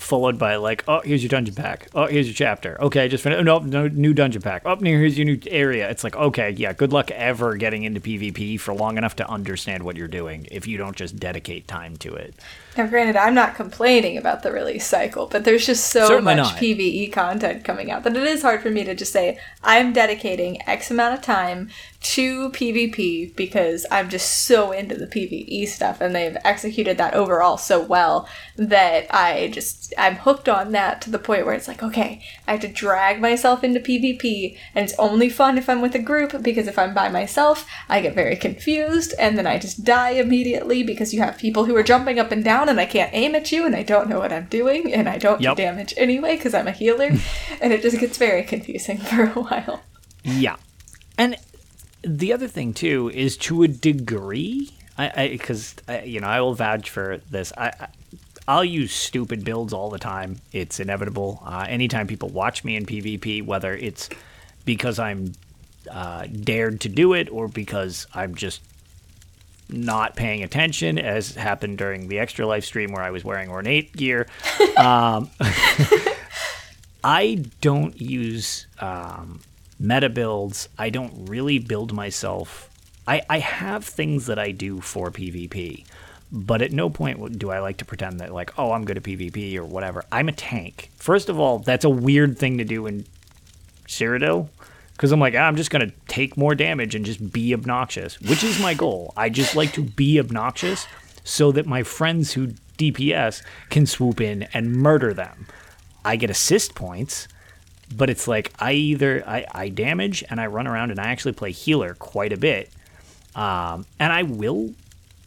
[0.04, 1.88] Followed by like, oh, here's your dungeon pack.
[1.96, 2.80] Oh, here's your chapter.
[2.82, 3.44] Okay, just finished.
[3.44, 4.66] No, no, new dungeon pack.
[4.66, 5.90] Up Oh, here's your new area.
[5.90, 9.84] It's like, okay, yeah, good luck ever getting into PvP for long enough to understand
[9.84, 12.36] what you're doing if you don't just dedicate time to it.
[12.76, 16.54] Now, granted, I'm not complaining about the release cycle, but there's just so Certainly much
[16.54, 16.58] not.
[16.58, 20.58] PVE content coming out that it is hard for me to just say, I'm dedicating
[20.68, 21.70] X amount of time
[22.02, 27.58] to PvP because I'm just so into the PvE stuff and they've executed that overall
[27.58, 31.82] so well that I just, I'm hooked on that to the point where it's like,
[31.82, 35.96] okay, I have to drag myself into PvP and it's only fun if I'm with
[35.96, 39.86] a group because if I'm by myself, I get very confused and then I just
[39.86, 43.14] die immediately because you have people who are jumping up and down and I can't
[43.14, 45.56] aim at you and I don't know what I'm doing and I don't yep.
[45.56, 47.12] do damage anyway because I'm a healer
[47.62, 49.84] and it just gets very confusing for a while.
[50.24, 50.56] Yeah.
[51.18, 51.38] And
[52.04, 56.90] the other thing too is to a degree, I because you know I will vouch
[56.90, 57.52] for this.
[57.58, 57.88] I, I
[58.48, 60.38] I'll use stupid builds all the time.
[60.52, 61.42] It's inevitable.
[61.46, 64.10] Uh, anytime people watch me in PvP, whether it's
[64.66, 65.34] because I'm
[65.90, 68.62] uh, dared to do it or because I'm just
[69.74, 73.96] not paying attention, as happened during the extra life stream where I was wearing ornate
[73.96, 74.28] gear.
[74.78, 75.30] Um,
[77.04, 79.42] I don't use um,
[79.80, 80.68] meta builds.
[80.80, 82.70] I don't really build myself.
[83.08, 85.86] I, I have things that I do for PvP,
[86.32, 89.04] but at no point do I like to pretend that, like, oh, I'm good at
[89.04, 90.06] PvP or whatever.
[90.12, 90.90] I'm a tank.
[90.96, 93.06] First of all, that's a weird thing to do in
[93.88, 94.48] Cyrodiil
[94.94, 98.22] because I'm like, ah, I'm just going to take more damage and just be obnoxious,
[98.22, 99.14] which is my goal.
[99.18, 100.88] I just like to be obnoxious
[101.24, 105.48] so that my friends who DPS can swoop in and murder them.
[106.06, 107.28] I get assist points,
[107.96, 111.34] but it's like I either I, I damage and I run around and I actually
[111.34, 112.70] play healer quite a bit,
[113.36, 114.74] um, and I will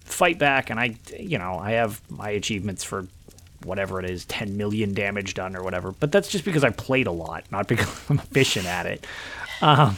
[0.07, 3.09] fight back and I you know I have my achievements for
[3.65, 7.09] whatever it is 10 million damage done or whatever but that's just because I played
[7.09, 9.05] a lot not because I'm efficient at it
[9.63, 9.97] um,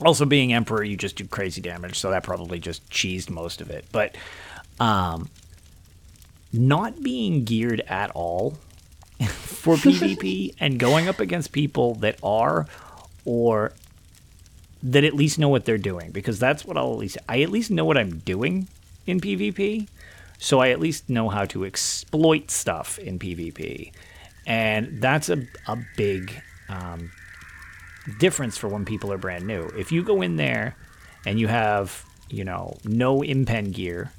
[0.00, 3.70] also being emperor you just do crazy damage so that probably just cheesed most of
[3.70, 4.16] it but
[4.80, 5.28] um,
[6.52, 8.58] not being geared at all
[9.28, 12.66] for PvP and going up against people that are
[13.24, 13.72] or
[14.82, 17.50] that at least know what they're doing because that's what I'll at least I at
[17.50, 18.68] least know what I'm doing
[19.06, 19.88] in PvP.
[20.38, 23.92] So I at least know how to exploit stuff in PvP.
[24.46, 27.12] And that's a, a big um,
[28.18, 29.64] difference for when people are brand new.
[29.76, 30.76] If you go in there
[31.26, 34.12] and you have, you know, no impen gear,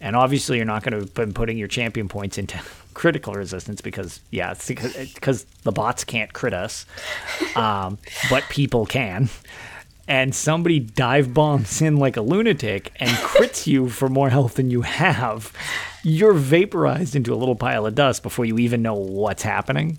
[0.00, 2.60] and obviously you're not going to be putting your champion points into
[2.94, 6.86] critical resistance because yeah, it's because, because the bots can't crit us,
[7.56, 9.28] um, but people can.
[10.08, 14.70] And somebody dive bombs in like a lunatic and crits you for more health than
[14.70, 15.52] you have.
[16.02, 19.98] You're vaporized into a little pile of dust before you even know what's happening.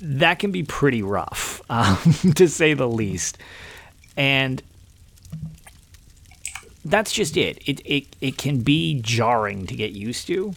[0.00, 3.38] That can be pretty rough, um, to say the least.
[4.16, 4.62] And
[6.84, 7.58] that's just it.
[7.68, 8.16] It, it.
[8.20, 10.54] it can be jarring to get used to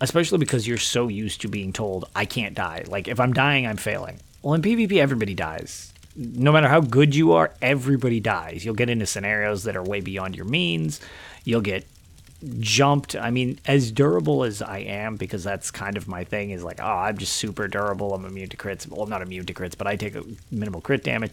[0.00, 2.84] especially because you're so used to being told I can't die.
[2.86, 4.18] Like if I'm dying, I'm failing.
[4.42, 5.92] Well, in PvP, everybody dies.
[6.14, 8.64] No matter how good you are, everybody dies.
[8.64, 11.00] You'll get into scenarios that are way beyond your means.
[11.44, 11.86] You'll get
[12.60, 13.16] jumped.
[13.16, 16.80] I mean, as durable as I am, because that's kind of my thing, is like,
[16.80, 18.14] oh, I'm just super durable.
[18.14, 18.88] I'm immune to crits.
[18.88, 21.32] Well, I'm not immune to crits, but I take a minimal crit damage.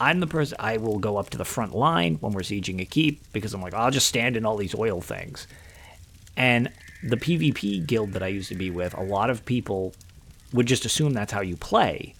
[0.00, 2.84] I'm the person I will go up to the front line when we're sieging a
[2.84, 5.46] keep because I'm like, I'll just stand in all these oil things.
[6.36, 6.70] And
[7.02, 9.94] the PvP guild that I used to be with, a lot of people
[10.52, 12.14] would just assume that's how you play.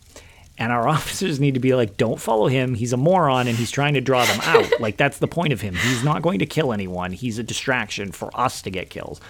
[0.59, 2.75] And our officers need to be like, don't follow him.
[2.75, 4.71] He's a moron and he's trying to draw them out.
[4.81, 5.75] like, that's the point of him.
[5.75, 7.13] He's not going to kill anyone.
[7.13, 9.21] He's a distraction for us to get kills.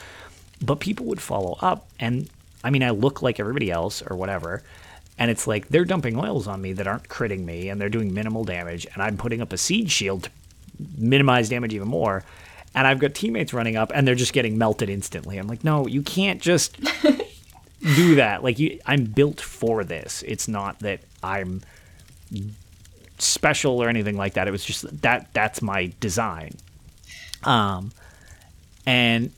[0.62, 1.88] But people would follow up.
[2.00, 2.28] And
[2.64, 4.62] I mean, I look like everybody else or whatever.
[5.18, 8.12] And it's like they're dumping oils on me that aren't critting me and they're doing
[8.12, 8.86] minimal damage.
[8.92, 10.30] And I'm putting up a siege shield to
[10.98, 12.22] minimize damage even more
[12.76, 15.38] and I've got teammates running up and they're just getting melted instantly.
[15.38, 16.76] I'm like, no, you can't just
[17.94, 18.42] do that.
[18.42, 20.22] Like, you, I'm built for this.
[20.26, 21.62] It's not that I'm
[23.18, 24.48] special or anything like that.
[24.48, 26.56] It was just that that's my design.
[27.44, 27.92] Um,
[28.86, 29.32] and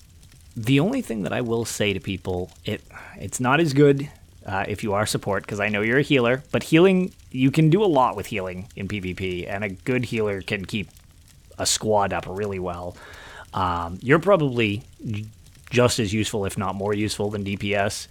[0.57, 2.83] the only thing that I will say to people, it
[3.17, 4.09] it's not as good
[4.47, 7.71] uh, if you are support because I know you're a healer, but healing you can
[7.71, 10.89] do a lot with healing in PvP, and a good healer can keep
[11.59, 12.97] a squad up really well.
[13.53, 14.83] Um, you're probably
[15.71, 18.09] just as useful, if not more useful, than DPS.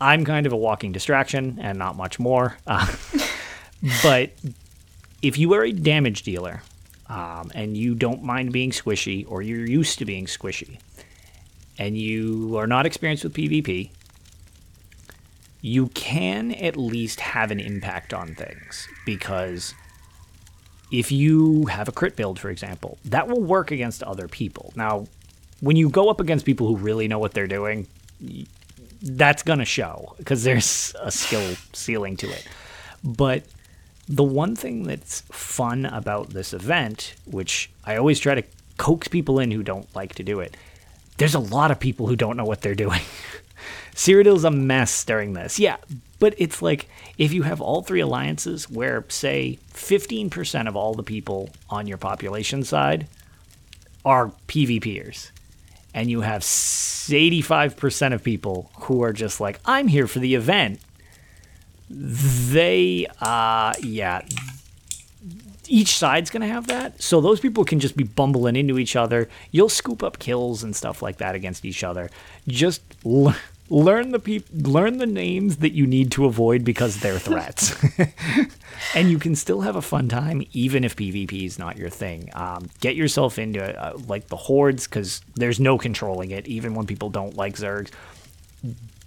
[0.00, 2.56] I'm kind of a walking distraction and not much more.
[2.66, 2.94] Uh,
[4.02, 4.30] but
[5.22, 6.62] if you are a damage dealer
[7.08, 10.78] um, and you don't mind being squishy, or you're used to being squishy,
[11.78, 13.90] and you are not experienced with PvP,
[15.60, 19.74] you can at least have an impact on things because
[20.92, 24.72] if you have a crit build, for example, that will work against other people.
[24.76, 25.06] Now,
[25.60, 27.86] when you go up against people who really know what they're doing,
[29.02, 32.46] that's going to show because there's a skill ceiling to it.
[33.04, 33.44] But
[34.08, 38.42] the one thing that's fun about this event, which I always try to
[38.76, 40.56] coax people in who don't like to do it,
[41.18, 43.00] there's a lot of people who don't know what they're doing.
[43.94, 45.58] Cyrodiil's a mess during this.
[45.58, 45.76] Yeah,
[46.20, 46.88] but it's like
[47.18, 51.98] if you have all three alliances where, say, 15% of all the people on your
[51.98, 53.08] population side
[54.04, 55.32] are PvPers,
[55.98, 60.78] and you have 85% of people who are just like, I'm here for the event,
[61.90, 64.22] they, uh, yeah,
[65.66, 67.02] each side's going to have that.
[67.02, 69.28] So those people can just be bumbling into each other.
[69.50, 72.10] You'll scoop up kills and stuff like that against each other.
[72.46, 73.34] Just l-
[73.70, 77.76] learn the peop- learn the names that you need to avoid because they're threats.
[78.94, 82.30] and you can still have a fun time even if PvP is not your thing.
[82.34, 86.86] Um, get yourself into uh, like the hordes because there's no controlling it, even when
[86.86, 87.90] people don't like Zergs.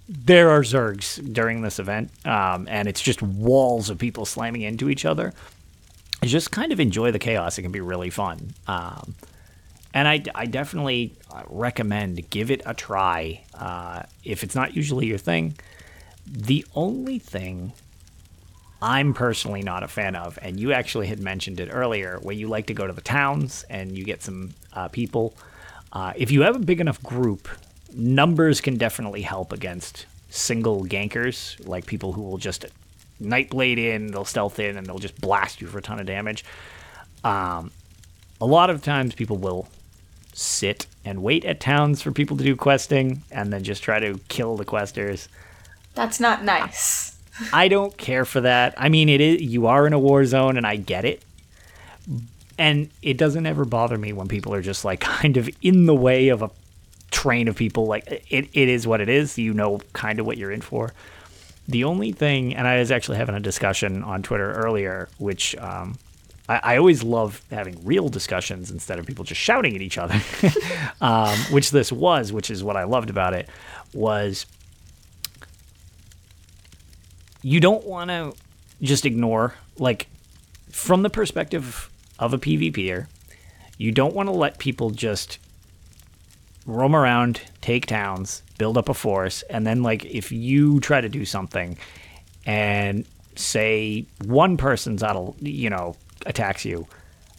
[0.08, 4.90] There are Zergs during this event, um, and it's just walls of people slamming into
[4.90, 5.32] each other
[6.28, 7.58] just kind of enjoy the chaos.
[7.58, 8.54] It can be really fun.
[8.66, 9.14] Um,
[9.94, 15.06] and I, I definitely uh, recommend give it a try uh, if it's not usually
[15.06, 15.54] your thing.
[16.26, 17.72] The only thing
[18.80, 22.48] I'm personally not a fan of, and you actually had mentioned it earlier, where you
[22.48, 25.36] like to go to the towns and you get some uh, people.
[25.92, 27.48] Uh, if you have a big enough group,
[27.94, 32.66] numbers can definitely help against single gankers, like people who will just
[33.22, 36.44] Nightblade in, they'll stealth in, and they'll just blast you for a ton of damage.
[37.22, 37.70] Um,
[38.40, 39.68] a lot of times people will
[40.32, 44.18] sit and wait at towns for people to do questing and then just try to
[44.28, 45.28] kill the questers.
[45.94, 47.16] That's not nice.
[47.52, 48.74] I don't care for that.
[48.76, 51.22] I mean, it is you are in a war zone and I get it.
[52.58, 55.94] And it doesn't ever bother me when people are just like kind of in the
[55.94, 56.50] way of a
[57.10, 59.38] train of people like it, it is what it is.
[59.38, 60.92] You know kind of what you're in for.
[61.68, 65.96] The only thing, and I was actually having a discussion on Twitter earlier, which um,
[66.48, 70.20] I, I, always love having real discussions instead of people just shouting at each other,
[71.00, 73.48] um, which this was, which is what I loved about it,
[73.94, 74.46] was
[77.42, 78.34] you don't want to
[78.80, 80.08] just ignore, like,
[80.70, 83.06] from the perspective of a PvPer,
[83.78, 85.38] you don't want to let people just
[86.66, 91.08] roam around, take towns, build up a force, and then like if you try to
[91.08, 91.76] do something
[92.46, 96.86] and say one person's out of you know attacks you,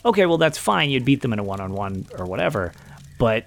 [0.05, 0.89] okay, well that's fine.
[0.89, 2.73] You'd beat them in a one on one or whatever,
[3.17, 3.45] but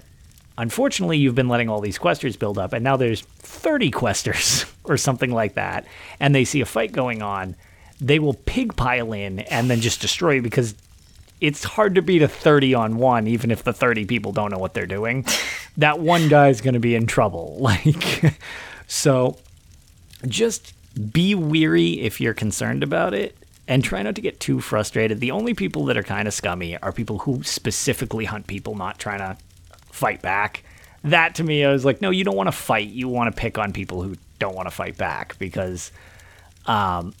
[0.57, 4.97] unfortunately you've been letting all these questers build up, and now there's 30 questers or
[4.97, 5.85] something like that,
[6.19, 7.55] and they see a fight going on.
[7.99, 10.75] They will pig pile in and then just destroy you because
[11.39, 14.57] it's hard to beat a 30 on one, even if the 30 people don't know
[14.57, 15.25] what they're doing.
[15.77, 17.57] that one guy is going to be in trouble.
[17.67, 18.39] Like,
[18.87, 19.37] so
[20.27, 20.73] just
[21.11, 23.35] be weary if you're concerned about it
[23.67, 25.19] and try not to get too frustrated.
[25.19, 28.97] The only people that are kind of scummy are people who specifically hunt people not
[28.97, 29.37] trying to
[29.91, 30.63] fight back.
[31.03, 32.87] That to me, I was like, no, you don't want to fight.
[32.89, 35.91] You want to pick on people who don't want to fight back because
[36.65, 37.13] um,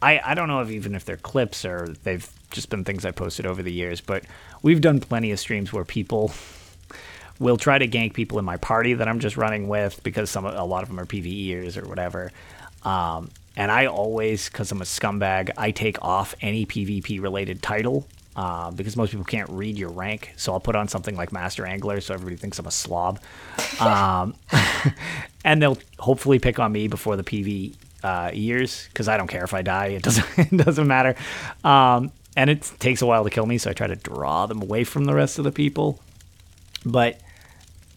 [0.00, 3.10] I, I don't know if even if they're clips or they've just been things I
[3.10, 4.24] posted over the years, but
[4.62, 6.32] we've done plenty of streams where people
[7.38, 10.46] will try to gank people in my party that I'm just running with because some
[10.46, 12.32] a lot of them are PVEers or whatever.
[12.82, 13.30] Um,
[13.60, 18.70] and I always, because I'm a scumbag, I take off any PvP related title uh,
[18.70, 20.32] because most people can't read your rank.
[20.38, 23.20] So I'll put on something like Master Angler so everybody thinks I'm a slob.
[23.78, 24.34] Um,
[25.44, 29.44] and they'll hopefully pick on me before the PV uh, years because I don't care
[29.44, 29.88] if I die.
[29.88, 31.14] It doesn't it doesn't matter.
[31.62, 34.62] Um, and it takes a while to kill me, so I try to draw them
[34.62, 36.00] away from the rest of the people.
[36.86, 37.20] But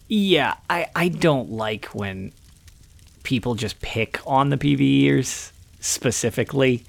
[0.08, 2.32] yeah, I I don't like when
[3.22, 5.52] people just pick on the PVEers
[5.84, 6.84] specifically.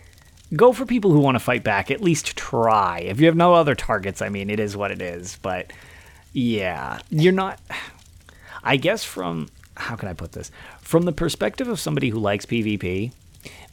[0.55, 1.91] Go for people who want to fight back.
[1.91, 2.99] At least try.
[2.99, 5.37] If you have no other targets, I mean, it is what it is.
[5.41, 5.73] But
[6.33, 7.59] yeah, you're not.
[8.63, 10.49] I guess from how can I put this?
[10.81, 13.11] From the perspective of somebody who likes PvP,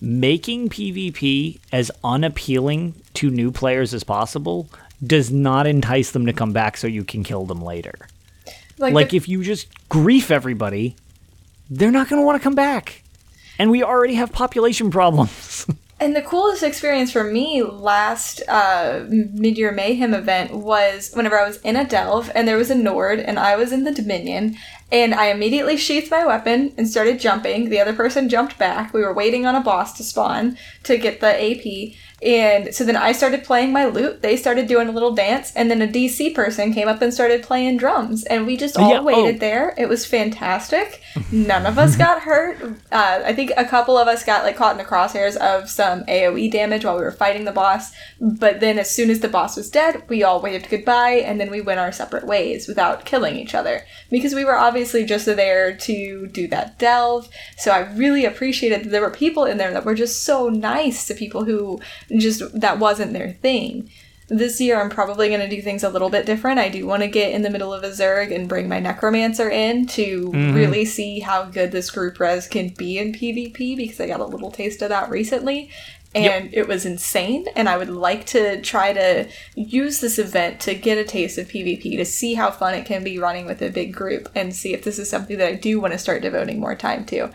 [0.01, 4.69] making PvP as unappealing to new players as possible
[5.07, 7.95] does not entice them to come back so you can kill them later.
[8.79, 10.97] Like, like the- if you just grief everybody,
[11.71, 13.02] they're not going to want to come back.
[13.63, 15.67] And we already have population problems.
[16.01, 21.59] And the coolest experience for me last uh, Midyear Mayhem event was whenever I was
[21.59, 24.57] in a delve and there was a Nord and I was in the Dominion
[24.91, 27.71] And I immediately sheathed my weapon and started jumping.
[27.71, 28.93] The other person jumped back.
[28.93, 31.95] We were waiting on a boss to spawn to get the AP.
[32.25, 34.23] And so then I started playing my lute.
[34.23, 37.43] They started doing a little dance, and then a DC person came up and started
[37.43, 39.39] playing drums, and we just all Yeah, waited oh.
[39.39, 39.75] there.
[39.77, 41.03] It was fantastic.
[41.33, 42.63] None of us got hurt.
[42.93, 46.05] Uh, I think a couple of us got like caught in the crosshairs of some
[46.05, 47.93] AOE damage while we were fighting the boss.
[48.21, 51.51] But then, as soon as the boss was dead, we all waved goodbye, and then
[51.51, 55.77] we went our separate ways without killing each other because we were obviously just there
[55.77, 57.29] to do that delve.
[57.57, 61.07] So I really appreciated that there were people in there that were just so nice
[61.07, 61.81] to people who
[62.19, 63.91] just that wasn't their thing.
[64.29, 66.59] This year, I'm probably going to do things a little bit different.
[66.59, 69.51] I do want to get in the middle of a Zerg and bring my Necromancer
[69.51, 70.55] in to mm-hmm.
[70.55, 74.25] really see how good this group res can be in PvP because I got a
[74.25, 75.71] little taste of that recently.
[76.15, 77.47] And it was insane.
[77.57, 81.49] And I would like to try to use this event to get a taste of
[81.49, 84.75] PvP to see how fun it can be running with a big group and see
[84.75, 87.31] if this is something that I do want to start devoting more time to.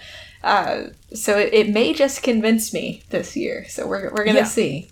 [0.47, 3.65] Uh, so it, it may just convince me this year.
[3.67, 4.43] So we're, we're going to Yeah.
[4.45, 4.89] see.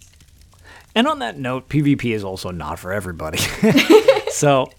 [0.94, 3.38] And on that note, PvP is also not for everybody.
[4.30, 4.70] so,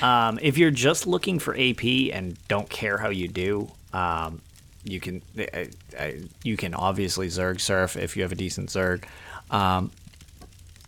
[0.00, 4.40] um, if you're just looking for AP and don't care how you do, um,
[4.84, 5.64] you can uh,
[5.98, 6.10] uh,
[6.42, 9.04] you can obviously Zerg surf if you have a decent Zerg.
[9.50, 9.90] Um,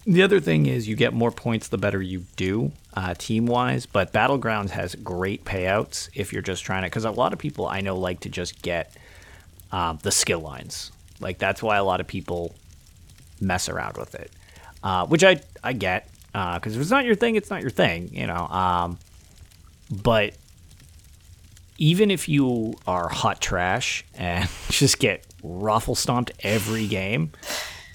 [0.07, 3.87] the other thing is you get more points the better you do uh, team wise,
[3.87, 6.87] but Battlegrounds has great payouts if you're just trying to.
[6.89, 8.95] Because a lot of people I know like to just get
[9.75, 10.93] um, the skill lines.
[11.19, 12.55] Like that's why a lot of people
[13.41, 14.31] mess around with it,
[14.85, 18.15] uh, which I I get because if it's not your thing, it's not your thing,
[18.15, 18.47] you know.
[18.47, 18.99] Um,
[19.91, 20.35] but
[21.77, 27.33] even if you are hot trash and just get ruffle stomped every game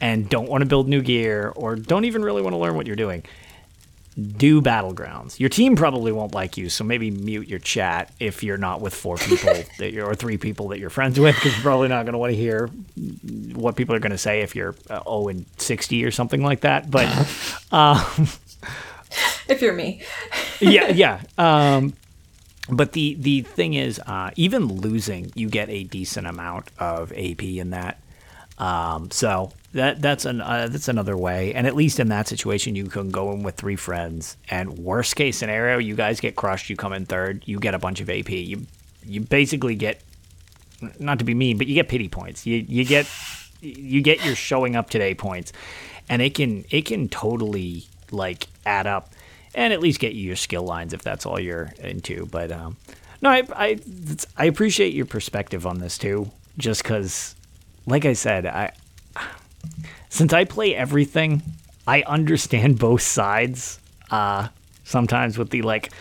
[0.02, 2.88] and don't want to build new gear or don't even really want to learn what
[2.88, 3.24] you're doing,
[4.20, 5.40] do battlegrounds.
[5.40, 8.94] Your team probably won't like you, so maybe mute your chat if you're not with
[8.94, 12.04] four people that you're, or three people that you're friends with, because you're probably not
[12.04, 12.68] going to want to hear
[13.54, 16.62] what people are going to say if you're uh, 0 and 60 or something like
[16.62, 16.90] that.
[16.92, 17.08] But
[19.48, 20.02] If you're me.
[20.60, 21.22] yeah, yeah.
[21.38, 21.94] Um,
[22.72, 27.42] but the the thing is, uh, even losing, you get a decent amount of AP
[27.42, 28.00] in that.
[28.60, 31.54] Um, so that that's an uh, that's another way.
[31.54, 34.38] And at least in that situation, you can go in with three friends.
[34.50, 36.70] And worst case scenario, you guys get crushed.
[36.70, 37.44] You come in third.
[37.46, 38.30] You get a bunch of AP.
[38.30, 38.66] You
[39.06, 40.02] you basically get
[41.00, 42.46] not to be mean, but you get pity points.
[42.46, 43.08] You you get
[43.62, 45.54] you get your showing up today points,
[46.08, 49.12] and it can it can totally like add up,
[49.54, 52.26] and at least get you your skill lines if that's all you're into.
[52.26, 52.78] But um,
[53.22, 53.80] no, I I,
[54.36, 56.32] I appreciate your perspective on this too.
[56.58, 57.36] Just because,
[57.86, 58.72] like I said, I
[60.10, 61.42] since I play everything,
[61.88, 63.80] I understand both sides.
[64.12, 64.50] Uh,
[64.84, 65.92] sometimes with the like,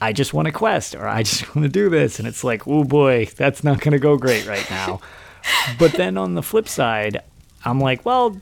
[0.00, 2.66] I just want a quest or I just want to do this, and it's like,
[2.66, 5.00] oh boy, that's not going to go great right now.
[5.78, 7.22] but then on the flip side,
[7.64, 8.38] I'm like, well,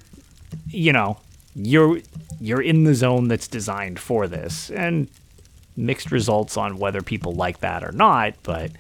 [0.69, 1.19] you know,
[1.55, 2.01] you're
[2.41, 5.09] you're in the zone that's designed for this, and
[5.77, 8.35] mixed results on whether people like that or not.
[8.43, 8.73] But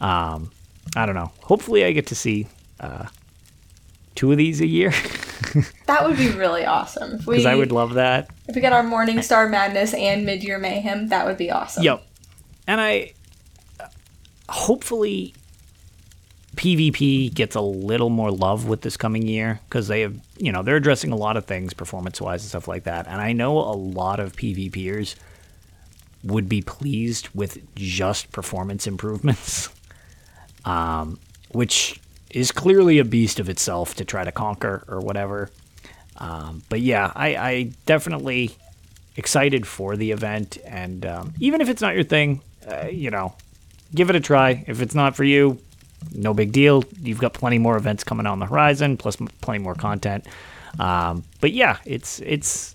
[0.00, 0.50] um,
[0.96, 1.32] I don't know.
[1.42, 2.46] Hopefully, I get to see
[2.80, 3.06] uh,
[4.16, 4.92] two of these a year
[5.86, 7.18] That would be really awesome.
[7.18, 8.30] Because I would love that.
[8.48, 11.82] if we get our Morning Star Madness and Midyear Mayhem, that would be awesome.
[11.82, 12.06] Yep.
[12.66, 13.12] And I
[14.48, 15.34] hopefully
[16.56, 20.62] PvP gets a little more love with this coming year because they have, you know,
[20.62, 23.06] they're addressing a lot of things performance wise and stuff like that.
[23.06, 25.16] And I know a lot of PvPers
[26.24, 29.68] would be pleased with just performance improvements,
[30.64, 31.18] um,
[31.50, 32.00] which
[32.36, 35.48] is clearly a beast of itself to try to conquer or whatever.
[36.18, 38.54] Um, but yeah, I, I definitely
[39.16, 43.34] excited for the event, and um, even if it's not your thing, uh, you know,
[43.94, 44.62] give it a try.
[44.66, 45.58] If it's not for you,
[46.12, 46.84] no big deal.
[47.00, 50.26] You've got plenty more events coming on the horizon, plus plenty more content.
[50.78, 52.74] Um, but yeah, it's it's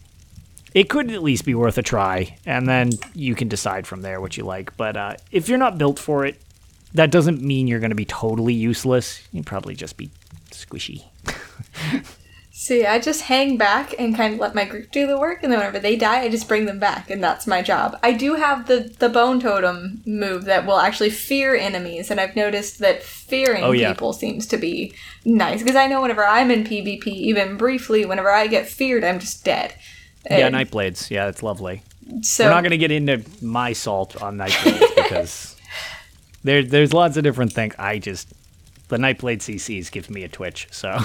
[0.74, 4.22] it could at least be worth a try, and then you can decide from there
[4.22, 4.76] what you like.
[4.76, 6.42] But uh, if you're not built for it,
[6.94, 9.22] that doesn't mean you're going to be totally useless.
[9.32, 10.12] You'd probably just be
[10.52, 11.04] squishy.
[12.54, 15.52] See, I just hang back and kind of let my group do the work, and
[15.52, 17.98] then whenever they die, I just bring them back, and that's my job.
[18.04, 22.36] I do have the the bone totem move that will actually fear enemies, and I've
[22.36, 23.94] noticed that fearing Oh, yeah.
[23.94, 24.94] people seems to be
[25.26, 29.18] nice because I know whenever I'm in PvP, even briefly, whenever I get feared, I'm
[29.20, 29.74] just dead.
[30.30, 31.10] Yeah, And Nightblades.
[31.10, 31.82] Yeah, it's lovely.
[32.22, 35.56] so We're not going to get into my salt on Nightblades because
[36.44, 37.76] there, there's lots of different things.
[37.78, 38.34] I just
[38.92, 40.68] the Nightblade CCs gives me a twitch.
[40.70, 40.90] So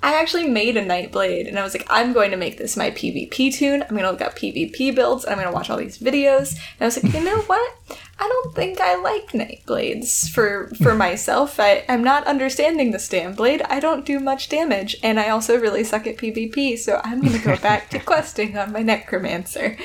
[0.00, 2.90] I actually made a Nightblade and I was like, I'm going to make this my
[2.90, 3.82] PvP tune.
[3.82, 6.52] I'm going to look up PvP builds and I'm going to watch all these videos.
[6.52, 7.72] And I was like, you know what?
[8.18, 11.60] I don't think I like Nightblades for for myself.
[11.60, 13.64] I, I'm not understanding the Stamblade.
[13.68, 17.38] I don't do much damage, and I also really suck at PvP, so I'm gonna
[17.38, 19.76] go back to questing on my Necromancer.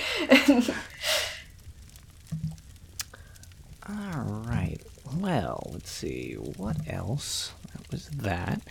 [3.94, 4.78] All right.
[5.18, 6.34] Well, let's see.
[6.58, 7.52] What else?
[7.74, 8.62] That was that.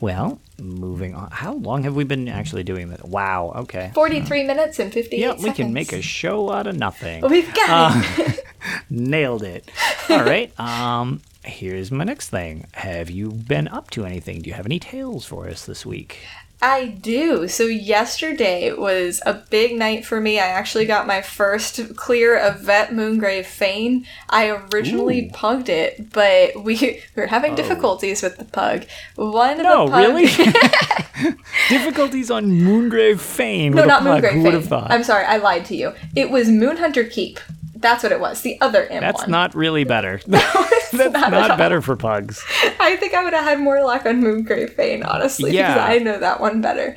[0.00, 1.30] Well, moving on.
[1.30, 3.02] How long have we been actually doing this?
[3.02, 3.52] Wow.
[3.56, 3.90] Okay.
[3.94, 5.44] 43 minutes and 58 Yeah, seconds.
[5.44, 7.20] we can make a show out of nothing.
[7.28, 8.44] We've got it.
[8.90, 9.70] Nailed it.
[10.08, 10.58] All right.
[10.58, 12.66] Um, here's my next thing.
[12.72, 14.40] Have you been up to anything?
[14.40, 16.20] Do you have any tales for us this week?
[16.62, 17.48] I do.
[17.48, 20.38] So yesterday was a big night for me.
[20.38, 24.06] I actually got my first clear of Vet Moongrave Fane.
[24.30, 27.56] I originally pugged it, but we, we were having oh.
[27.56, 28.84] difficulties with the pug.
[29.16, 29.86] One of Oh.
[29.86, 31.34] No, the pug- really?
[31.68, 33.72] Difficulties on Moongrave Fane.
[33.72, 34.02] no, not.
[34.04, 34.70] Moongrave Who would have Fane.
[34.70, 34.90] thought?
[34.92, 35.94] I'm sorry, I lied to you.
[36.14, 37.40] It was Moonhunter Keep.
[37.82, 38.40] That's what it was.
[38.42, 39.30] The other M That's one.
[39.30, 40.20] not really better.
[40.26, 42.44] That's not not better for pugs.
[42.80, 45.74] I think I would have had more luck on Moongrave Fane, honestly, Yeah.
[45.74, 46.96] because I know that one better.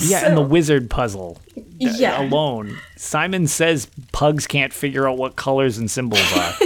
[0.00, 2.20] Yeah, and the wizard puzzle uh, Yeah.
[2.22, 2.76] alone.
[2.96, 6.54] Simon says pugs can't figure out what colors and symbols are.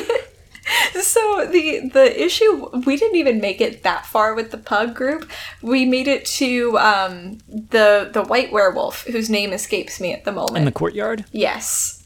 [1.03, 5.29] So the the issue we didn't even make it that far with the pug group.
[5.63, 10.31] We made it to um, the the white werewolf whose name escapes me at the
[10.33, 10.59] moment.
[10.59, 12.00] In the courtyard yes.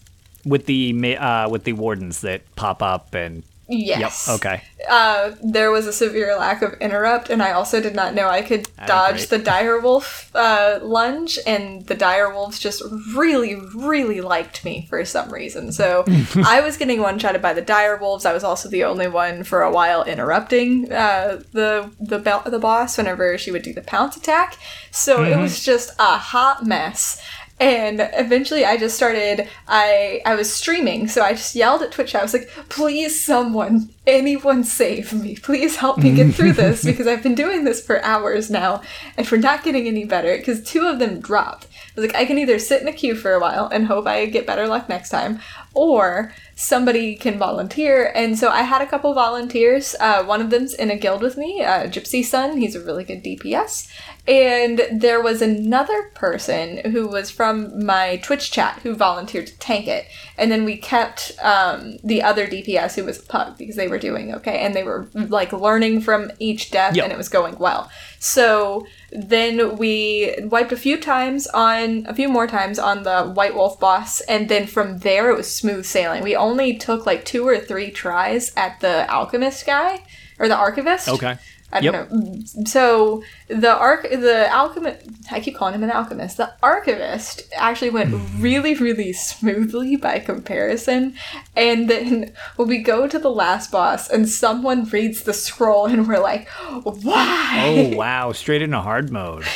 [0.45, 4.26] With the uh, with the wardens that pop up and Yes.
[4.28, 4.34] yep.
[4.36, 4.62] Okay.
[4.90, 8.42] Uh, there was a severe lack of interrupt, and I also did not know I
[8.42, 12.82] could Ah, dodge the direwolf uh, lunge, and the dire wolves just
[13.14, 15.72] really, really liked me for some reason.
[15.72, 16.05] So
[16.45, 18.26] I was getting one shotted by the dire wolves.
[18.26, 22.59] I was also the only one for a while interrupting uh, the the bel- the
[22.59, 24.59] boss whenever she would do the pounce attack.
[24.90, 25.32] So Mm-hmm.
[25.32, 27.18] it was just a hot mess.
[27.64, 32.14] And eventually I just started I I was streaming, so I just yelled at Twitch.
[32.14, 35.36] I was like, please someone, anyone save me.
[35.36, 38.82] Please help me get through this because I've been doing this for hours now
[39.16, 41.64] and we're not getting any better because two of them dropped.
[41.96, 44.06] I was like, I can either sit in a queue for a while and hope
[44.06, 45.40] I get better luck next time,
[45.72, 48.10] or somebody can volunteer.
[48.14, 49.94] And so I had a couple volunteers.
[50.00, 52.56] Uh, one of them's in a guild with me, uh, Gypsy Sun.
[52.58, 53.88] He's a really good DPS.
[54.27, 59.87] And there was another person who was from my Twitch chat who volunteered to tank
[59.87, 60.07] it.
[60.39, 63.99] And then we kept um, the other DPS who was a pug because they were
[63.99, 64.61] doing okay.
[64.61, 67.05] And they were like learning from each death Yep.
[67.05, 67.91] and it was going well.
[68.18, 73.55] So then we wiped a few times on, a few more times on the White
[73.55, 74.22] Wolf boss.
[74.22, 76.22] And then from there it was smooth sailing.
[76.22, 80.03] We only took like two or three tries at the alchemist guy
[80.39, 81.09] or the archivist.
[81.09, 81.37] Okay.
[81.75, 82.11] I don't Yep.
[82.12, 82.64] know.
[82.66, 86.37] So the arc, the alchemist, I keep calling him an alchemist.
[86.37, 88.41] The archivist actually went hmm.
[88.41, 91.14] really, really smoothly by comparison.
[91.57, 96.07] And then when we go to the last boss, and someone reads the scroll, and
[96.07, 96.49] we're like,
[96.85, 98.33] "Why?" Oh wow!
[98.33, 99.45] Straight into hard mode.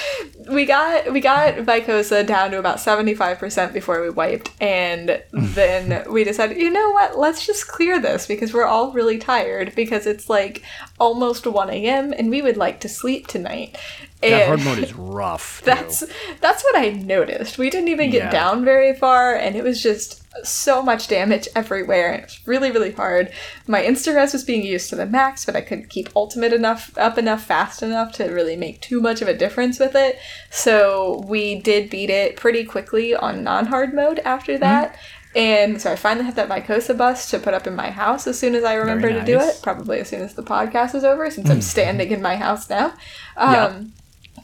[0.51, 5.23] we got we got Vykosa down to about seventy five percent before we wiped, and
[5.33, 7.19] then we decided, you know what?
[7.19, 10.63] Let's just clear this because we're all really tired because it's like
[10.99, 12.13] almost one a.m.
[12.13, 13.77] and we would like to sleep tonight.
[14.21, 15.63] That And hard mode is rough.
[15.65, 16.03] that's
[16.41, 17.57] that's what I noticed.
[17.59, 18.31] We didn't even get Yeah.
[18.31, 22.13] down very far, and it was just so much damage everywhere.
[22.13, 23.31] And it was really, really hard.
[23.67, 27.17] My Insta-res was being used to the max, but I couldn't keep ultimate enough up
[27.19, 30.19] enough fast enough to really make too much of a difference with it.
[30.51, 34.61] So we did beat it pretty quickly on non-hard mode after Mm-hmm.
[34.63, 34.97] that.
[35.37, 38.39] And so I finally have that Vykosa bus to put up in my house as
[38.39, 39.61] soon as I remember to do it.
[39.63, 42.95] Probably as soon as the podcast is over, since I'm standing in my house now.
[43.37, 43.81] Um, Yeah.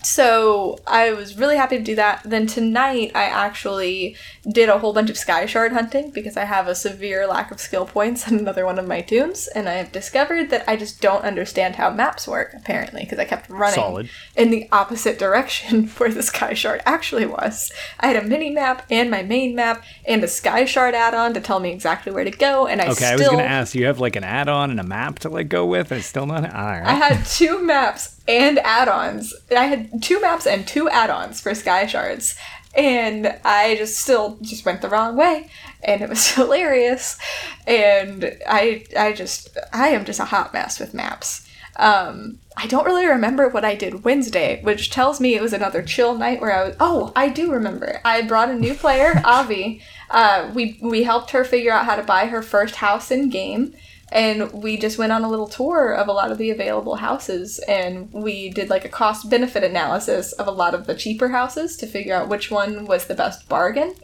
[0.04, 2.22] So I was really happy to do that.
[2.24, 4.16] Then tonight I actually
[4.50, 7.60] did a whole bunch of sky shard hunting because I have a severe lack of
[7.60, 11.00] skill points in another one of my tunes, and I have discovered that I just
[11.00, 14.10] don't understand how maps work apparently because I kept running Solid.
[14.36, 17.72] in the opposite direction where the sky shard actually was.
[18.00, 21.40] I had a mini map and my main map and a sky shard add-on to
[21.40, 23.74] tell me exactly where to go, and I Okay, I still was gonna ask.
[23.74, 26.26] You have like an add-on and a map to like go with, and it's still
[26.26, 26.44] not.
[26.44, 26.84] All right.
[26.84, 29.34] I had two maps and add-ons.
[29.54, 32.36] I had two maps and two add-ons for Sky Shards.
[32.76, 35.48] And I just still just went the wrong way.
[35.82, 37.18] And it was hilarious.
[37.66, 41.48] And I I just I am just a hot mess with maps.
[41.76, 45.82] Um I don't really remember what I did Wednesday, which tells me it was another
[45.82, 48.00] chill night where I was Oh, I do remember.
[48.04, 49.80] I brought a new player, Avi.
[50.10, 53.74] Uh, we we helped her figure out how to buy her first house in game.
[54.12, 57.58] And we just went on a little tour of a lot of the available houses
[57.66, 61.76] and we did like a cost benefit analysis of a lot of the cheaper houses
[61.76, 63.94] to figure out which one was the best bargain.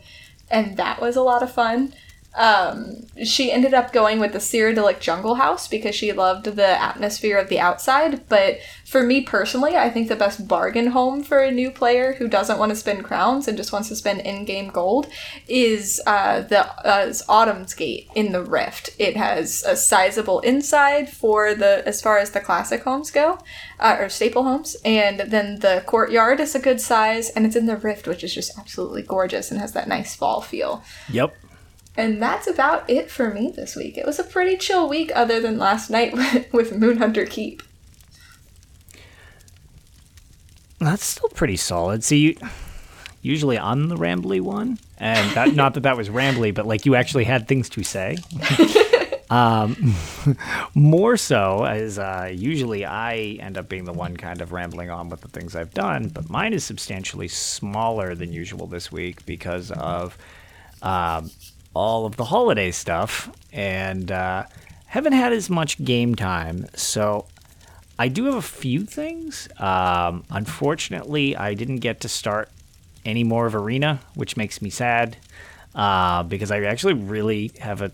[0.50, 1.94] And that was a lot of fun
[2.34, 7.36] um, she ended up going with the Cyrodiilic Jungle House because she loved the atmosphere
[7.38, 8.28] of the outside.
[8.28, 12.28] But for me personally, I think the best bargain home for a new player who
[12.28, 15.08] doesn't want to spend crowns and just wants to spend in-game gold
[15.48, 18.90] is uh, the uh, Autumn's Gate in the Rift.
[18.98, 23.38] It has a sizable inside for the as far as the classic homes go,
[23.80, 27.66] uh, or staple homes, and then the courtyard is a good size, and it's in
[27.66, 30.82] the Rift, which is just absolutely gorgeous and has that nice fall feel.
[31.10, 31.34] Yep.
[31.96, 33.98] And that's about it for me this week.
[33.98, 36.14] It was a pretty chill week, other than last night
[36.52, 37.62] with Moonhunter Keep.
[40.78, 42.02] That's still pretty solid.
[42.02, 42.38] See,
[43.20, 46.94] usually I'm the rambly one, and that not that that was rambly, but like you
[46.94, 48.16] actually had things to say.
[49.30, 49.94] um,
[50.74, 55.10] more so as uh, usually I end up being the one kind of rambling on
[55.10, 59.70] with the things I've done, but mine is substantially smaller than usual this week because
[59.72, 60.16] of.
[60.82, 61.30] Um,
[61.74, 64.44] all of the holiday stuff and uh,
[64.86, 66.66] haven't had as much game time.
[66.74, 67.26] So
[67.98, 69.48] I do have a few things.
[69.58, 72.50] Um, unfortunately, I didn't get to start
[73.04, 75.16] any more of Arena, which makes me sad
[75.74, 77.92] uh, because I actually really have a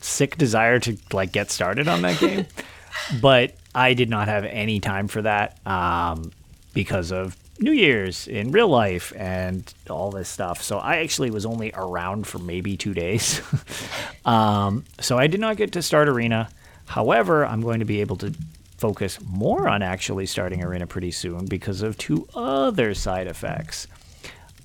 [0.00, 2.46] sick desire to like get started on that game.
[3.20, 6.32] but I did not have any time for that um,
[6.74, 10.62] because of New Year's in real life and all this stuff.
[10.62, 13.40] So I actually was only around for maybe two days.
[14.24, 16.48] um, so I did not get to start Arena.
[16.86, 18.34] However, I'm going to be able to
[18.76, 23.86] focus more on actually starting Arena pretty soon because of two other side effects.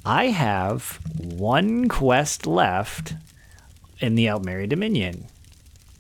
[0.05, 3.13] I have one quest left
[3.99, 5.27] in the Aldmeri Dominion.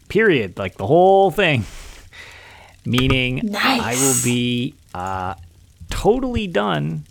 [0.09, 0.57] Period.
[0.57, 1.65] Like the whole thing.
[2.85, 3.81] Meaning nice.
[3.81, 5.35] I will be uh,
[5.91, 7.03] totally done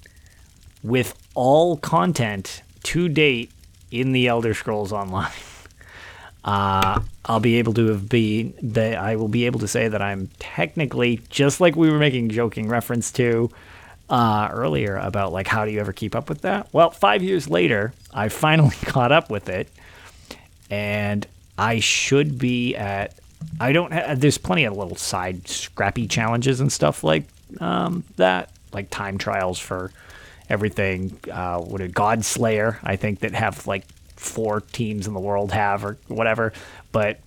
[0.83, 3.53] with all content to date
[3.93, 5.31] in the Elder Scrolls Online.
[6.43, 10.01] Uh, I'll be able to have been that I will be able to say that
[10.01, 13.51] I'm technically just like we were making joking reference to
[14.09, 16.69] uh, earlier about like how do you ever keep up with that?
[16.73, 19.69] Well, five years later, I finally caught up with it,
[20.71, 21.27] and
[21.59, 23.15] I should be at.
[23.61, 23.93] I don't.
[23.93, 27.25] Ha- there's plenty of little side scrappy challenges and stuff like
[27.61, 29.91] um, that like time trials for
[30.49, 31.19] everything.
[31.31, 33.85] Uh, what a God Slayer, I think that have like
[34.17, 36.53] four teams in the world have or whatever.
[36.93, 37.21] But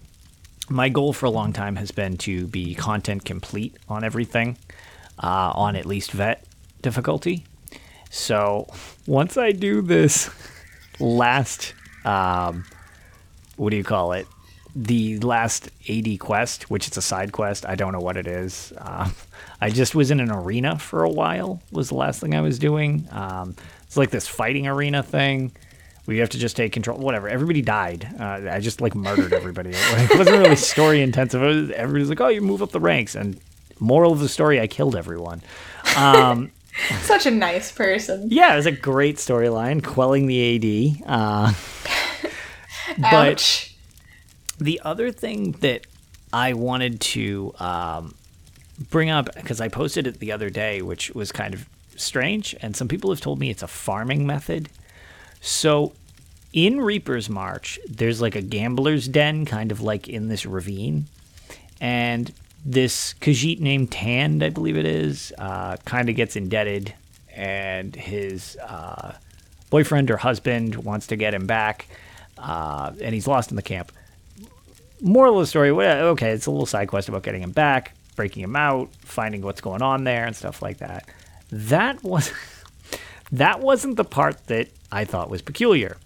[0.69, 4.57] my goal for a long time has been to be content complete on everything,
[5.21, 6.45] uh, on at least vet
[6.81, 7.45] difficulty.
[8.09, 8.67] So
[9.07, 10.29] once I do this
[10.99, 11.73] last,
[12.05, 12.65] um,
[13.55, 14.27] what do you call it?
[14.75, 17.65] The last AD quest, which is a side quest.
[17.65, 18.73] I don't know what it is.
[18.77, 19.09] Uh,
[19.61, 21.61] I just was in an arena for a while.
[21.71, 23.07] Was the last thing I was doing.
[23.11, 25.51] Um, it's like this fighting arena thing
[26.05, 26.97] where you have to just take control.
[26.97, 27.29] Whatever.
[27.29, 28.07] Everybody died.
[28.19, 29.71] Uh, I just like murdered everybody.
[29.73, 31.41] it wasn't really story intensive.
[31.41, 33.39] Was, everybody's like, "Oh, you move up the ranks." And
[33.79, 35.41] moral of the story, I killed everyone.
[35.95, 36.51] Um,
[37.01, 38.29] Such a nice person.
[38.31, 41.03] Yeah, it was a great storyline, quelling the AD.
[41.05, 41.53] Uh,
[43.11, 43.69] but
[44.63, 45.85] the other thing that
[46.31, 48.15] I wanted to um,
[48.89, 52.75] bring up because I posted it the other day, which was kind of strange, and
[52.75, 54.69] some people have told me it's a farming method.
[55.41, 55.93] So
[56.53, 61.05] in Reaper's March, there's like a gambler's den, kind of like in this ravine,
[61.81, 62.31] and
[62.65, 66.93] this Khajiit named Tand, I believe it is, uh, kind of gets indebted,
[67.35, 69.13] and his uh,
[69.69, 71.87] boyfriend or husband wants to get him back,
[72.37, 73.91] uh, and he's lost in the camp.
[75.03, 78.43] Moral of the story, okay, it's a little side quest about getting him back breaking
[78.43, 81.07] him out, finding what's going on there, and stuff like that.
[81.51, 82.31] That was
[83.31, 85.97] that wasn't the part that I thought was peculiar.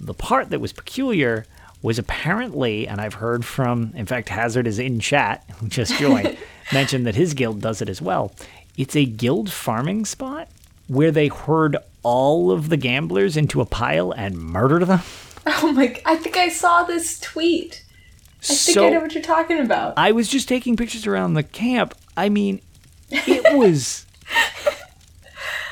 [0.00, 1.46] The part that was peculiar
[1.82, 6.36] was apparently, and I've heard from, in fact, Hazard is in chat, who just joined,
[6.72, 8.32] mentioned that his guild does it as well.
[8.76, 10.48] It's a guild farming spot
[10.88, 15.00] where they herd all of the gamblers into a pile and murder them.
[15.46, 16.00] Oh my!
[16.04, 17.84] I think I saw this tweet.
[18.42, 19.94] I think so, I know what you're talking about.
[19.96, 21.94] I was just taking pictures around the camp.
[22.16, 22.60] I mean,
[23.10, 24.06] it was.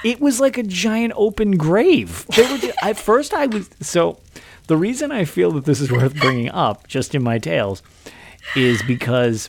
[0.04, 2.26] it was like a giant open grave.
[2.30, 4.18] Just, at first, I was so.
[4.66, 7.82] The reason I feel that this is worth bringing up, just in my tales,
[8.56, 9.48] is because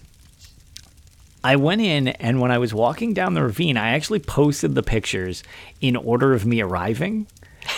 [1.44, 4.84] I went in and when I was walking down the ravine, I actually posted the
[4.84, 5.44] pictures
[5.82, 7.26] in order of me arriving.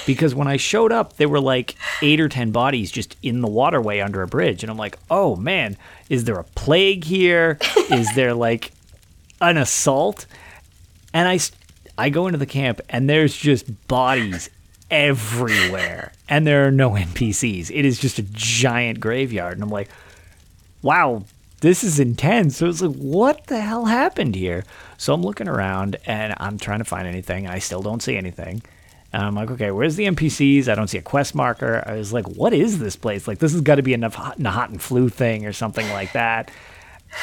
[0.06, 3.48] Because when I showed up, there were like eight or 10 bodies just in the
[3.48, 4.64] waterway under a bridge.
[4.64, 5.78] And I'm like, oh man,
[6.10, 7.58] is there a plague here?
[7.90, 8.72] is there like
[9.42, 10.26] an assault?
[11.14, 11.40] And I,
[11.98, 14.50] I go into the camp and there's just bodies
[14.92, 16.14] everywhere.
[16.28, 17.72] And there are no NPCs.
[17.74, 19.54] It is just a giant graveyard.
[19.54, 19.90] And I'm like,
[20.82, 21.24] wow,
[21.62, 22.58] this is intense.
[22.58, 24.64] So it's like, what the hell happened here?
[24.98, 27.48] So I'm looking around and I'm trying to find anything.
[27.48, 28.62] I still don't see anything.
[29.12, 30.68] And I'm like, okay, where's the NPCs?
[30.68, 31.84] I don't see a quest marker.
[31.86, 33.28] I was like, what is this place?
[33.28, 36.52] Like, this has got to be a flu thing or something like that.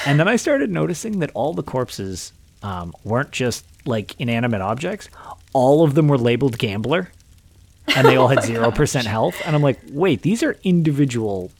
[0.04, 2.32] And then I started noticing that all the corpses
[2.62, 5.08] um, weren't just like inanimate objects.
[5.52, 7.12] All of them were labeled gambler,
[7.94, 9.40] and they all had oh zero percent health.
[9.44, 11.52] And I'm like, wait, these are individual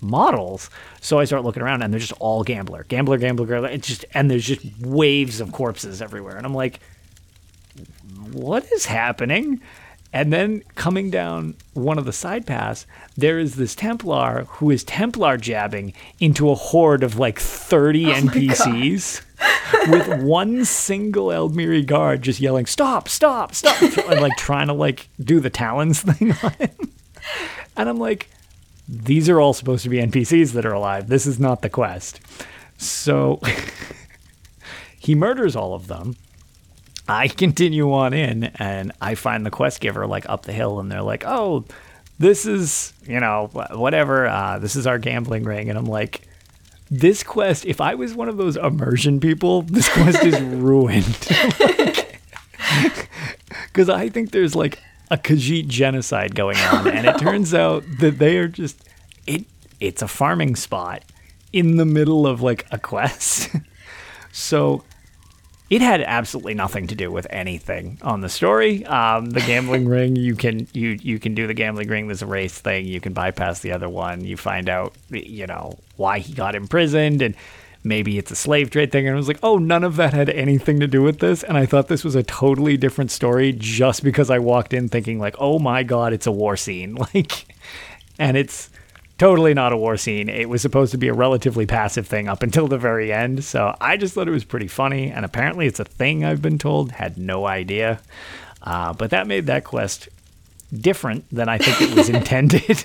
[0.00, 0.70] models.
[1.00, 3.70] So I start looking around, and they're just all gambler, gambler, gambler, gambler.
[3.70, 6.80] It's just and there's just waves of corpses everywhere, and I'm like,
[8.32, 9.60] what is happening?
[10.12, 14.82] And then coming down one of the side paths, there is this Templar who is
[14.84, 19.22] Templar jabbing into a horde of like 30 oh NPCs
[19.90, 25.10] with one single Aldmeri guard just yelling, stop, stop, stop, and like trying to like
[25.22, 26.92] do the talons thing on him.
[27.76, 28.30] And I'm like,
[28.88, 31.08] these are all supposed to be NPCs that are alive.
[31.08, 32.20] This is not the quest.
[32.78, 33.40] So
[34.98, 36.16] he murders all of them
[37.08, 40.90] I continue on in and I find the quest giver like up the hill and
[40.90, 41.64] they're like, oh,
[42.18, 44.26] this is, you know, whatever.
[44.26, 45.70] Uh, this is our gambling ring.
[45.70, 46.22] And I'm like,
[46.90, 51.28] this quest, if I was one of those immersion people, this quest is ruined.
[53.78, 54.80] Because I think there's like
[55.10, 56.88] a Khajiit genocide going on.
[56.88, 58.82] And it turns out that they are just,
[59.26, 59.44] it.
[59.78, 61.04] it's a farming spot
[61.52, 63.50] in the middle of like a quest.
[64.32, 64.82] so
[65.70, 68.84] it had absolutely nothing to do with anything on the story.
[68.86, 72.06] Um, the gambling ring, you can you you can do the gambling ring.
[72.06, 72.86] There's a race thing.
[72.86, 74.24] You can bypass the other one.
[74.24, 77.34] You find out, you know, why he got imprisoned and
[77.84, 79.06] maybe it's a slave trade thing.
[79.06, 81.42] And I was like, oh, none of that had anything to do with this.
[81.42, 85.18] And I thought this was a totally different story just because I walked in thinking
[85.18, 86.96] like, oh my god, it's a war scene.
[87.14, 87.46] Like,
[88.18, 88.68] and it's
[89.18, 90.28] totally not a war scene.
[90.28, 93.44] It was supposed to be a relatively passive thing up until the very end.
[93.44, 95.10] So I just thought it was pretty funny.
[95.10, 96.92] And apparently it's a thing I've been told.
[96.92, 98.00] Had no idea.
[98.62, 100.08] Uh, but that made that quest
[100.72, 102.84] different than I think it was intended.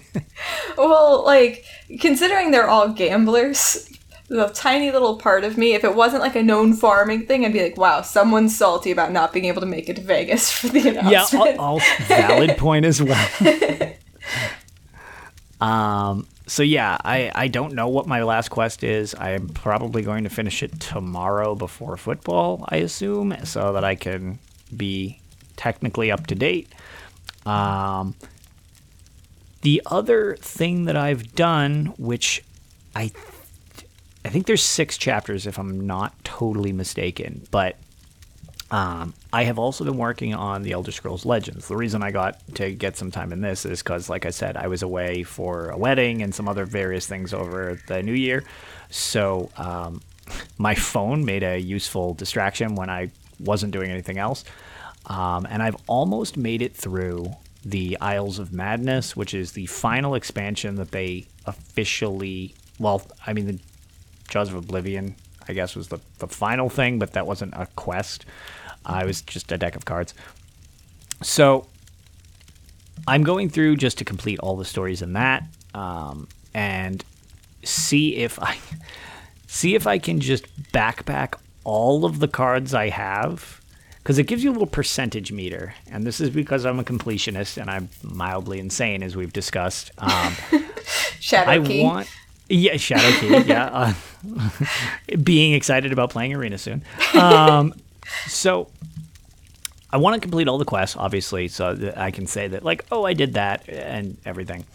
[0.77, 1.65] well, like,
[1.99, 3.89] considering they're all gamblers,
[4.29, 7.53] the tiny little part of me, if it wasn't like a known farming thing, I'd
[7.53, 10.69] be like, wow, someone's salty about not being able to make it to Vegas for
[10.69, 11.45] the announcement.
[11.45, 13.29] Yeah, all, all valid point as well.
[15.63, 19.15] Um, so yeah, I, I don't know what my last quest is.
[19.15, 23.95] I am probably going to finish it tomorrow before football, I assume, so that I
[23.95, 24.39] can
[24.75, 25.21] be
[25.55, 26.67] technically up to date.
[27.45, 28.15] Um,
[29.61, 32.43] the other thing that I've done, which
[32.93, 33.11] I
[34.25, 37.77] I think there's six chapters if I'm not totally mistaken, but
[38.71, 41.67] um, I have also been working on the Elder Scrolls Legends.
[41.67, 44.57] The reason I got to get some time in this is because, like I said,
[44.57, 48.43] I was away for a wedding and some other various things over the new year.
[48.89, 50.01] So um,
[50.57, 54.43] my phone made a useful distraction when I wasn't doing anything else.
[55.05, 57.35] Um, and I've almost made it through
[57.65, 63.47] the Isles of Madness, which is the final expansion that they officially, well, I mean,
[63.47, 63.59] the
[64.29, 65.15] Jaws of Oblivion,
[65.47, 68.25] I guess, was the, the final thing, but that wasn't a quest.
[68.85, 70.13] Uh, it was just a deck of cards.
[71.21, 71.67] So
[73.07, 77.03] I'm going through just to complete all the stories in that, um, and
[77.63, 78.57] see if I
[79.47, 83.61] see if I can just backpack all of the cards I have
[83.99, 87.57] because it gives you a little percentage meter, and this is because I'm a completionist
[87.61, 89.91] and I'm mildly insane, as we've discussed.
[89.97, 90.35] Um,
[91.21, 91.83] Shadow I Key.
[91.83, 92.09] want.
[92.49, 93.45] Yeah, Shadowkey.
[93.47, 96.83] Yeah, uh, being excited about playing Arena soon.
[97.19, 97.73] Um,
[98.27, 98.69] so
[99.91, 102.85] I want to complete all the quests, obviously, so that I can say that, like,
[102.91, 104.65] oh, I did that and everything.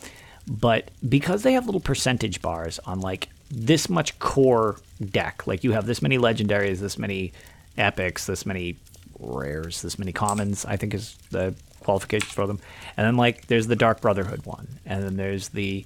[0.46, 5.72] But because they have little percentage bars on like this much core deck, like you
[5.72, 7.32] have this many legendaries, this many
[7.76, 8.76] epics, this many
[9.18, 12.60] rares, this many commons, I think is the qualifications for them.
[12.96, 15.84] And then like there's the Dark Brotherhood one, and then there's the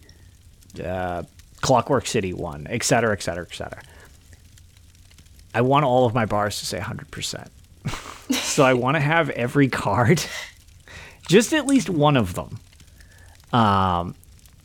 [0.83, 1.25] uh,
[1.63, 3.83] Clockwork City one, et cetera, et cetera, et cetera.
[5.55, 7.49] I want all of my bars to say 100%.
[8.33, 10.23] so I want to have every card,
[11.29, 12.59] just at least one of them.
[13.53, 14.15] Um,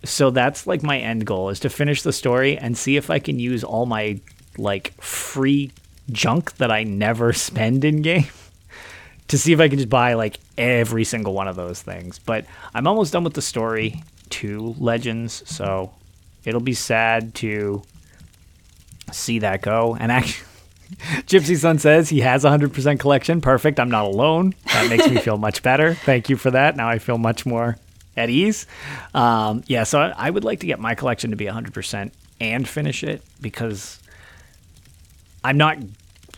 [0.04, 3.20] so that's like my end goal is to finish the story and see if I
[3.20, 4.20] can use all my
[4.58, 5.72] like free
[6.12, 8.28] junk that I never spend in game
[9.28, 12.20] to see if I can just buy like every single one of those things.
[12.20, 15.92] But I'm almost done with the story two Legends, so
[16.48, 17.84] it'll be sad to
[19.12, 19.98] see that go.
[20.00, 20.48] And actually,
[21.28, 23.42] Gypsy Sun says he has a 100% collection.
[23.42, 23.80] Perfect.
[23.82, 24.56] I'm not alone.
[24.68, 25.94] That makes me feel much better.
[25.94, 26.78] Thank you for that.
[26.78, 27.78] Now I feel much more
[28.16, 28.66] at ease.
[29.14, 33.04] Um, yeah, so I would like to get my collection to be 100% and finish
[33.04, 34.00] it because
[35.44, 35.78] I'm not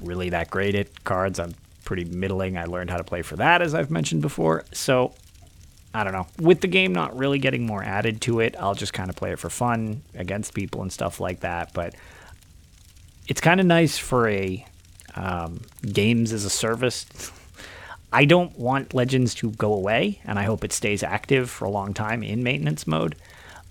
[0.01, 1.39] really that great at cards.
[1.39, 1.53] I'm
[1.85, 2.57] pretty middling.
[2.57, 4.65] I learned how to play for that, as I've mentioned before.
[4.71, 5.13] So
[5.93, 6.27] I don't know.
[6.39, 9.31] With the game not really getting more added to it, I'll just kind of play
[9.31, 11.73] it for fun against people and stuff like that.
[11.73, 11.95] But
[13.27, 14.65] it's kind of nice for a
[15.15, 15.61] um,
[15.91, 17.31] games as a service.
[18.11, 21.69] I don't want Legends to go away, and I hope it stays active for a
[21.69, 23.15] long time in maintenance mode.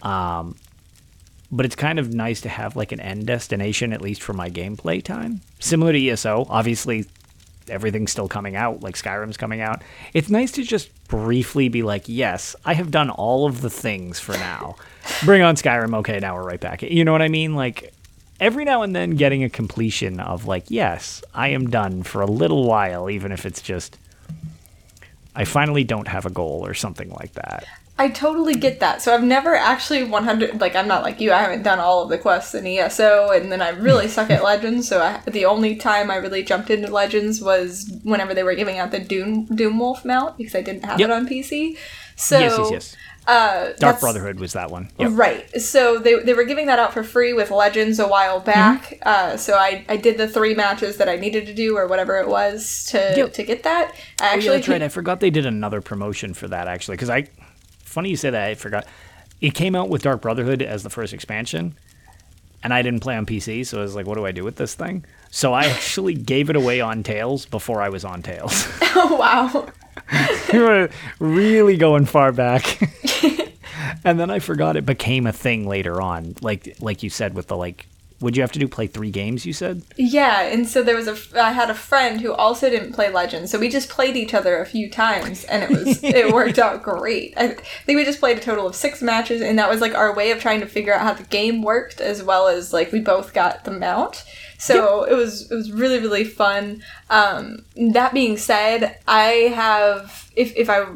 [0.02, 0.56] Um,
[1.50, 4.50] but it's kind of nice to have like an end destination, at least for my
[4.50, 5.40] gameplay time.
[5.60, 7.06] Similar to ESO, obviously,
[7.70, 9.82] everything's still coming out, like Skyrim's coming out.
[10.14, 14.20] It's nice to just briefly be like, yes, I have done all of the things
[14.20, 14.76] for now.
[15.24, 15.94] Bring on Skyrim.
[15.96, 16.82] Okay, now we're right back.
[16.82, 17.54] You know what I mean?
[17.54, 17.92] Like,
[18.40, 22.26] every now and then getting a completion of, like, yes, I am done for a
[22.26, 23.98] little while, even if it's just.
[25.34, 27.64] I finally don't have a goal or something like that.
[27.98, 29.02] I totally get that.
[29.02, 31.32] So I've never actually 100 like I'm not like you.
[31.32, 34.44] I haven't done all of the quests in ESO and then I really suck at
[34.44, 34.88] Legends.
[34.88, 38.78] So I, the only time I really jumped into Legends was whenever they were giving
[38.78, 41.10] out the Doom Doom Wolf mount because I didn't have yep.
[41.10, 41.76] it on PC.
[42.14, 42.96] So Yes, yes, yes.
[43.28, 44.88] Uh, Dark Brotherhood was that one.
[44.98, 45.10] Yep.
[45.12, 45.60] Right.
[45.60, 48.84] So they, they were giving that out for free with Legends a while back.
[48.84, 49.02] Mm-hmm.
[49.02, 52.16] Uh, so I, I did the three matches that I needed to do or whatever
[52.16, 53.34] it was to yep.
[53.34, 53.94] to get that.
[54.22, 54.82] I actually oh, yeah, that's right.
[54.82, 57.28] I forgot they did another promotion for that actually because I
[57.88, 58.48] funny you say that.
[58.48, 58.86] I forgot.
[59.40, 61.76] It came out with Dark Brotherhood as the first expansion,
[62.62, 64.56] and I didn't play on PC, so I was like, "What do I do with
[64.56, 68.66] this thing?" So I actually gave it away on Tales before I was on Tales.
[69.00, 69.68] Oh wow!
[70.52, 70.88] we were
[71.20, 72.80] really going far back.
[74.04, 77.46] and then I forgot it became a thing later on, like like you said with
[77.46, 77.86] the like
[78.20, 79.46] would you have to do play three games?
[79.46, 79.82] You said.
[79.96, 81.16] Yeah, and so there was a.
[81.40, 84.60] I had a friend who also didn't play Legends, so we just played each other
[84.60, 87.34] a few times, and it was it worked out great.
[87.36, 90.14] I think we just played a total of six matches, and that was like our
[90.14, 93.00] way of trying to figure out how the game worked, as well as like we
[93.00, 94.24] both got the mount.
[94.58, 95.12] So yep.
[95.12, 96.82] it was it was really really fun.
[97.10, 100.86] Um, that being said, I have if if I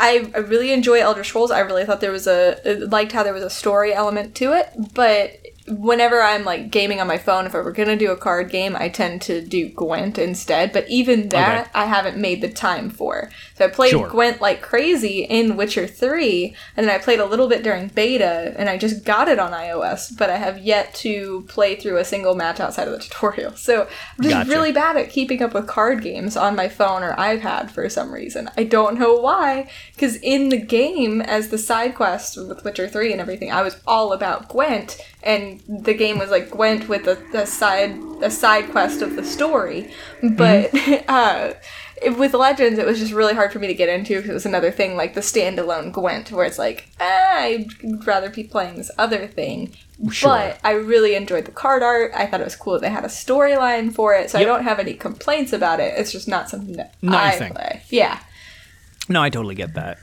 [0.00, 1.50] I, I really enjoy Elder Scrolls.
[1.50, 4.70] I really thought there was a liked how there was a story element to it,
[4.94, 5.38] but
[5.70, 8.76] whenever I'm like gaming on my phone, if I were gonna do a card game,
[8.76, 10.72] I tend to do Gwent instead.
[10.72, 11.70] But even that, okay.
[11.74, 13.30] I haven't made the time for.
[13.54, 14.08] So I played sure.
[14.08, 18.54] Gwent like crazy in Witcher 3, and then I played a little bit during beta,
[18.56, 22.04] and I just got it on iOS, but I have yet to play through a
[22.04, 23.52] single match outside of the tutorial.
[23.56, 24.50] So I'm just gotcha.
[24.50, 28.12] really bad at keeping up with card games on my phone or iPad for some
[28.12, 28.50] reason.
[28.56, 33.12] I don't know why, because in the game, as the side quest with Witcher 3
[33.12, 37.18] and everything, I was all about Gwent, and the game was like Gwent with a,
[37.34, 39.92] a side a side quest of the story,
[40.22, 40.70] but.
[40.70, 41.04] Mm-hmm.
[41.08, 41.52] uh,
[42.16, 44.46] with Legends, it was just really hard for me to get into because it was
[44.46, 47.66] another thing like the standalone Gwent, where it's like, ah, I'd
[48.06, 49.74] rather be playing this other thing.
[50.10, 50.30] Sure.
[50.30, 52.12] But I really enjoyed the card art.
[52.14, 54.46] I thought it was cool that they had a storyline for it, so yep.
[54.46, 55.94] I don't have any complaints about it.
[55.98, 57.82] It's just not something that not I play.
[57.90, 58.20] Yeah.
[59.08, 59.98] No, I totally get that.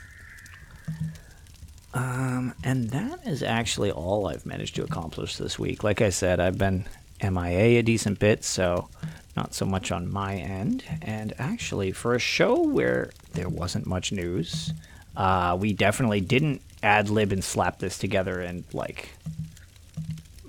[1.94, 5.82] Um, and that is actually all I've managed to accomplish this week.
[5.82, 6.86] Like I said, I've been
[7.22, 8.88] MIA a decent bit, so
[9.36, 10.84] not so much on my end.
[11.02, 14.72] And actually, for a show where there wasn't much news,
[15.16, 19.10] uh, we definitely didn't ad lib and slap this together in like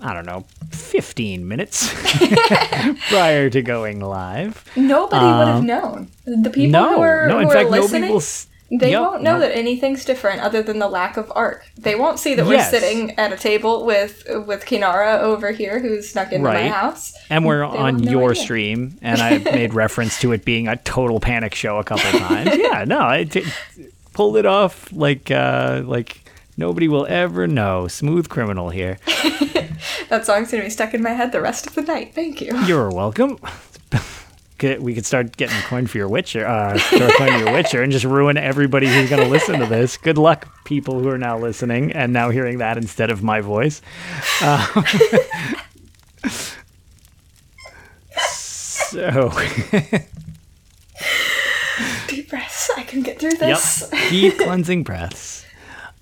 [0.02, 1.92] I don't know, 15 minutes
[3.10, 4.64] prior to going live.
[4.74, 6.10] Nobody um, would have um, known.
[6.24, 8.20] The people no, who are, no, in who fact, listening, nobody will,
[8.70, 11.64] they yep, won't know that anything's different other than the lack of art.
[11.76, 16.08] They won't see that we're sitting at a table with with Kinara over here who's
[16.08, 16.66] snuck into right.
[16.66, 17.12] my house.
[17.30, 21.18] And we're they on your stream, and I made reference to it being a total
[21.18, 22.56] panic show a couple times.
[22.56, 23.44] yeah, no, I t-
[24.12, 26.20] pulled it off like uh, like
[26.56, 27.88] nobody will ever know.
[27.88, 28.98] Smooth criminal here.
[30.08, 32.14] that song's gonna be stuck in my head the rest of the night.
[32.14, 32.56] Thank you.
[32.66, 33.38] You're welcome
[34.60, 37.90] get, we could start getting coin for your Witcher, uh, coin for your Witcher, and
[37.90, 39.96] just ruin everybody who's going to listen to this.
[39.96, 43.82] Good luck, people who are now listening and now hearing that instead of my voice.
[44.44, 44.68] Um,
[48.20, 49.32] so.
[52.06, 52.70] Deep breaths.
[52.76, 53.88] I can get through this.
[53.90, 54.10] Yep.
[54.10, 55.44] Deep cleansing breaths.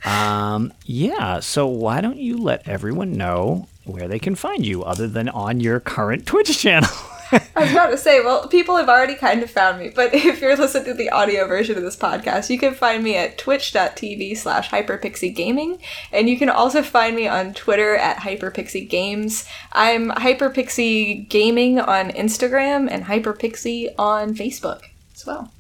[0.05, 1.41] Um, yeah.
[1.41, 5.61] So why don't you let everyone know where they can find you other than on
[5.61, 6.91] your current Twitch channel?
[7.33, 10.41] I was about to say, well, people have already kind of found me, but if
[10.41, 14.37] you're listening to the audio version of this podcast, you can find me at twitch.tv
[14.37, 15.81] slash hyperpixiegaming,
[16.13, 19.49] and you can also find me on Twitter at hyperpixiegames.
[19.73, 24.83] I'm hyperpixie gaming on Instagram and hyperpixie on Facebook
[25.15, 25.53] as well.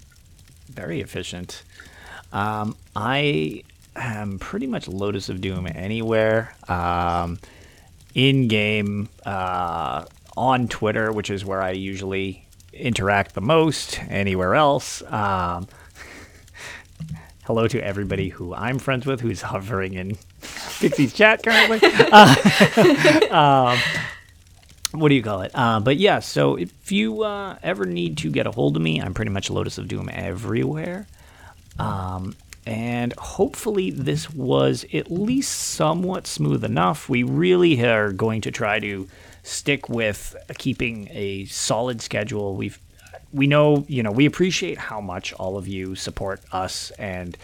[0.68, 1.62] Very efficient.
[2.32, 3.64] Um, I
[3.96, 6.54] am pretty much Lotus of Doom anywhere.
[6.68, 7.38] Um,
[8.14, 10.04] in game, uh,
[10.38, 14.00] on Twitter, which is where I usually interact the most.
[14.08, 15.66] Anywhere else, um,
[17.44, 20.16] hello to everybody who I'm friends with who's hovering in
[20.80, 21.80] Pixie's chat currently.
[21.82, 23.78] Uh, um,
[24.92, 25.50] what do you call it?
[25.54, 29.00] Uh, but yeah, so if you uh, ever need to get a hold of me,
[29.00, 31.08] I'm pretty much Lotus of Doom everywhere.
[31.80, 37.08] Um, and hopefully this was at least somewhat smooth enough.
[37.08, 39.08] We really are going to try to
[39.48, 42.54] stick with keeping a solid schedule.
[42.54, 42.78] We've
[43.32, 47.36] we know, you know, we appreciate how much all of you support us and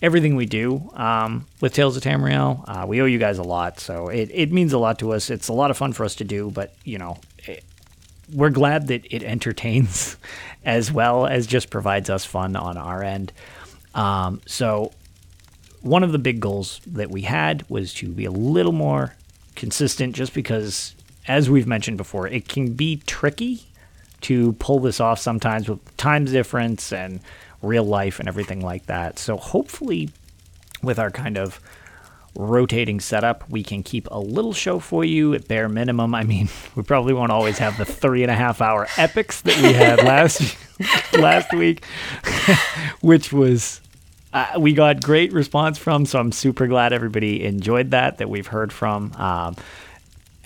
[0.00, 2.64] everything we do um, with Tales of Tamriel.
[2.68, 5.30] Uh, we owe you guys a lot, so it, it means a lot to us.
[5.30, 7.64] It's a lot of fun for us to do, but, you know, it,
[8.32, 10.16] we're glad that it entertains
[10.64, 13.32] as well as just provides us fun on our end.
[13.94, 14.92] Um, so,
[15.80, 19.14] one of the big goals that we had was to be a little more
[19.54, 20.94] consistent just because
[21.26, 23.64] as we've mentioned before, it can be tricky
[24.22, 27.20] to pull this off sometimes with time difference and
[27.62, 29.18] real life and everything like that.
[29.18, 30.10] So hopefully,
[30.82, 31.60] with our kind of
[32.36, 36.14] rotating setup, we can keep a little show for you at bare minimum.
[36.14, 39.56] I mean, we probably won't always have the three and a half hour epics that
[39.62, 40.56] we had last
[41.14, 41.84] last week,
[43.00, 43.80] which was
[44.32, 46.06] uh, we got great response from.
[46.06, 49.12] So I'm super glad everybody enjoyed that that we've heard from.
[49.14, 49.56] Um,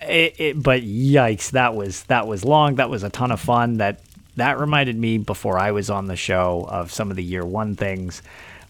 [0.02, 2.76] it, it, but yikes, that was that was long.
[2.76, 3.78] That was a ton of fun.
[3.78, 4.00] That
[4.36, 7.74] that reminded me before I was on the show of some of the year one
[7.74, 8.22] things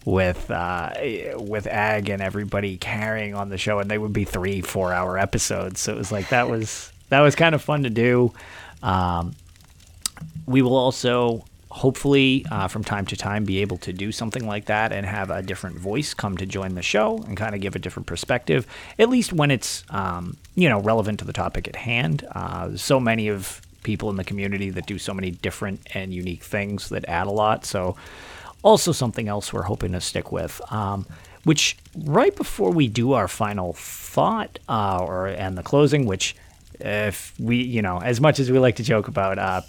[0.05, 0.93] with uh,
[1.37, 5.17] with Ag and everybody carrying on the show, and they would be three, four hour
[5.17, 5.79] episodes.
[5.79, 8.33] So it was like that was that was kind of fun to do.
[8.81, 9.35] Um,
[10.45, 14.65] we will also hopefully uh, from time to time be able to do something like
[14.65, 17.75] that and have a different voice come to join the show and kind of give
[17.75, 18.65] a different perspective
[18.97, 22.25] at least when it's um, you know relevant to the topic at hand.
[22.31, 26.43] Uh, so many of people in the community that do so many different and unique
[26.43, 27.95] things that add a lot so
[28.61, 31.05] also something else we're hoping to stick with um,
[31.43, 36.35] which right before we do our final thought uh, or and the closing which
[36.81, 39.61] if we you know as much as we like to joke about uh,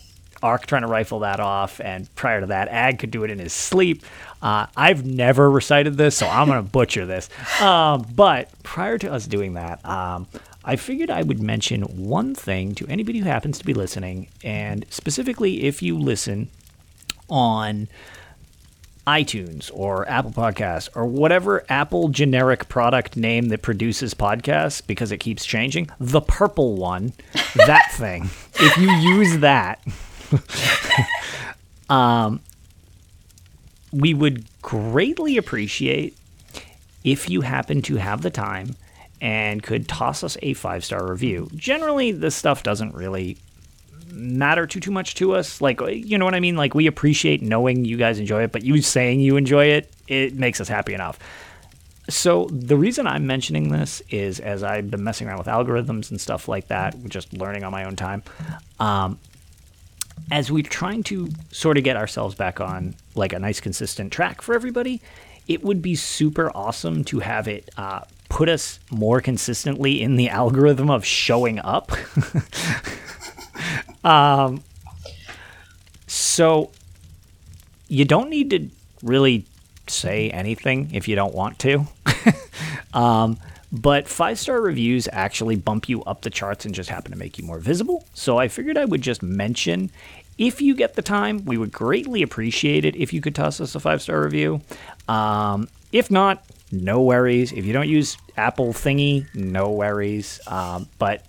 [0.43, 3.39] Ark trying to rifle that off, and prior to that, Ag could do it in
[3.39, 4.05] his sleep.
[4.43, 7.29] Uh, I've never recited this, so I'm going to butcher this.
[7.61, 10.27] Um, but prior to us doing that, um,
[10.65, 14.85] I figured I would mention one thing to anybody who happens to be listening, and
[14.91, 16.49] specifically if you listen
[17.29, 17.89] on
[19.07, 25.19] iTunes or Apple Podcasts or whatever Apple generic product name that produces podcasts because it
[25.19, 27.13] keeps changing, the purple one,
[27.57, 28.29] that thing.
[28.55, 29.83] If you use that,
[31.91, 32.41] um,
[33.93, 36.17] we would greatly appreciate
[37.05, 38.77] if you happen to have the time
[39.21, 41.49] and could toss us a five star review.
[41.55, 43.37] Generally, this stuff doesn't really
[44.13, 45.61] matter too too much to us.
[45.61, 46.57] Like, you know what I mean?
[46.57, 50.35] Like, we appreciate knowing you guys enjoy it, but you saying you enjoy it, it
[50.35, 51.19] makes us happy enough.
[52.09, 56.21] So the reason I'm mentioning this is as I've been messing around with algorithms and
[56.21, 58.23] stuff like that, just learning on my own time.
[58.81, 59.19] Um,
[60.31, 64.43] as we're trying to sort of get ourselves back on like a nice consistent track
[64.43, 65.01] for everybody,
[65.49, 70.29] it would be super awesome to have it uh, put us more consistently in the
[70.29, 71.93] algorithm of showing up.
[74.05, 74.63] um,
[76.07, 76.71] so
[77.89, 78.69] you don't need to
[79.03, 79.45] really
[79.89, 81.87] say anything if you don't want to.
[82.95, 83.37] um,
[83.73, 87.39] but five star reviews actually bump you up the charts and just happen to make
[87.39, 88.05] you more visible.
[88.15, 89.91] So I figured I would just mention
[90.39, 93.75] if you get the time, we would greatly appreciate it if you could toss us
[93.75, 94.63] a five star review.
[95.07, 97.53] Um, if not, no worries.
[97.53, 100.41] If you don't use Apple thingy, no worries.
[100.47, 101.27] Um, but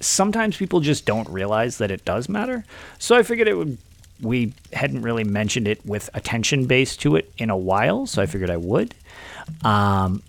[0.00, 2.64] sometimes people just don't realize that it does matter.
[2.98, 3.78] So I figured it would.
[4.22, 8.26] We hadn't really mentioned it with attention base to it in a while, so I
[8.26, 8.94] figured I would.
[9.62, 10.22] Um,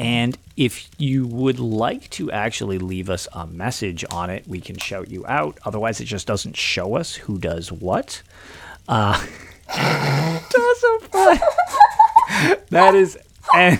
[0.00, 4.78] and if you would like to actually leave us a message on it, we can
[4.78, 5.58] shout you out.
[5.66, 8.22] Otherwise, it just doesn't show us who does what.
[8.88, 9.22] Uh,
[12.70, 13.18] that is,
[13.54, 13.78] and,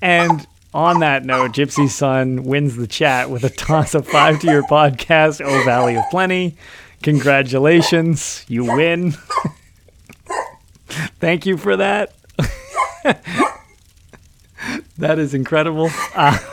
[0.00, 4.46] and on that note, Gypsy Sun wins the chat with a toss of five to
[4.46, 6.56] your podcast, O Valley of Plenty.
[7.02, 9.12] Congratulations, you win.
[11.18, 12.12] Thank you for that.
[15.00, 15.90] That is incredible.
[16.14, 16.38] Uh,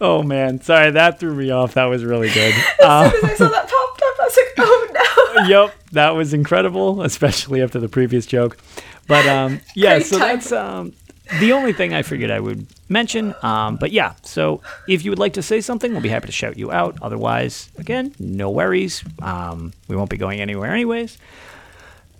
[0.00, 1.74] oh man, sorry that threw me off.
[1.74, 2.54] That was really good.
[2.82, 5.74] Uh, as soon as I saw that popped up, I was like, "Oh no!" yep,
[5.92, 8.58] that was incredible, especially after the previous joke.
[9.06, 10.92] But um, yeah, Great so that's um,
[11.40, 13.34] the only thing I figured I would mention.
[13.42, 16.32] Um, but yeah, so if you would like to say something, we'll be happy to
[16.32, 16.96] shout you out.
[17.02, 19.04] Otherwise, again, no worries.
[19.20, 21.18] Um, we won't be going anywhere anyways.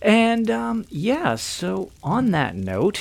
[0.01, 3.01] And um, yeah, so on that note,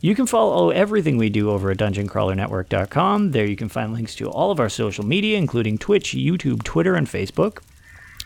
[0.00, 3.32] you can follow everything we do over at dungeoncrawlernetwork.com.
[3.32, 6.94] There you can find links to all of our social media, including Twitch, YouTube, Twitter,
[6.94, 7.58] and Facebook.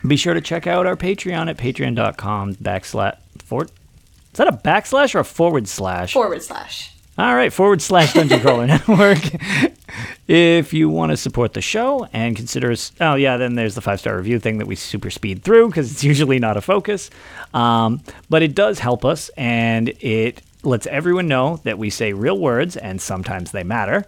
[0.07, 3.16] Be sure to check out our Patreon at patreon.com backslash
[4.39, 6.12] is that a backslash or a forward slash?
[6.12, 6.95] Forward slash.
[7.19, 9.19] All right, forward slash Dungeon Crawler Network.
[10.28, 13.81] if you want to support the show and consider us, oh yeah, then there's the
[13.81, 17.11] five star review thing that we super speed through because it's usually not a focus.
[17.53, 22.39] Um, but it does help us and it lets everyone know that we say real
[22.39, 24.05] words and sometimes they matter.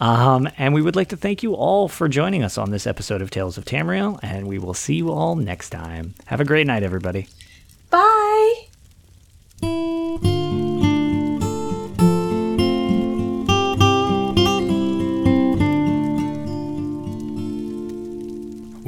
[0.00, 3.22] Um, and we would like to thank you all for joining us on this episode
[3.22, 6.14] of Tales of Tamriel, and we will see you all next time.
[6.26, 7.28] Have a great night, everybody.
[7.88, 8.71] Bye.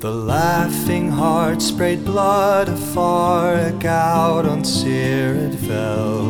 [0.00, 6.24] The laughing heart sprayed blood afar, a gout on it fell,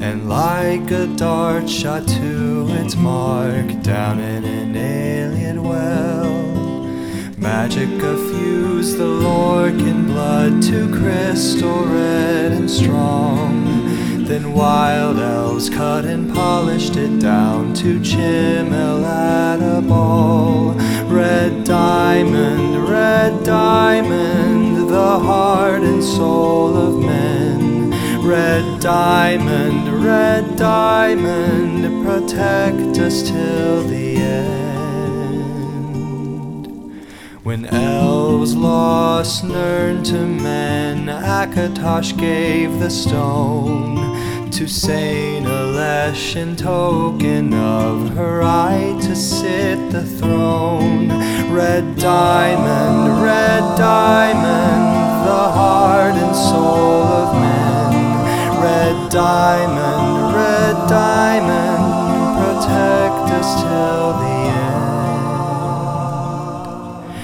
[0.00, 6.30] and like a dart shot to its mark down in an Ayleid well.
[7.36, 13.75] Magic effused the Lorkhan blood to crystal red and strong.
[14.26, 20.72] Then wild elves cut and polished it down to chimel at a ball.
[21.04, 27.92] Red diamond, red diamond, the heart and soul of men.
[28.26, 34.56] Red diamond, red diamond, protect us till the end.
[37.44, 44.05] When elves lost Nirn to men, Akatosh gave the stone
[44.56, 51.08] to Saint Alessia in token of her right to sit the throne.
[51.52, 57.92] Red diamond, red diamond, the heart and soul of men.
[58.62, 61.84] Red diamond, red diamond,
[62.40, 64.38] protect us till the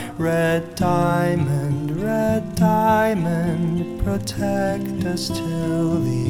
[0.04, 0.20] end.
[0.20, 6.22] Red diamond, red diamond, protect us till the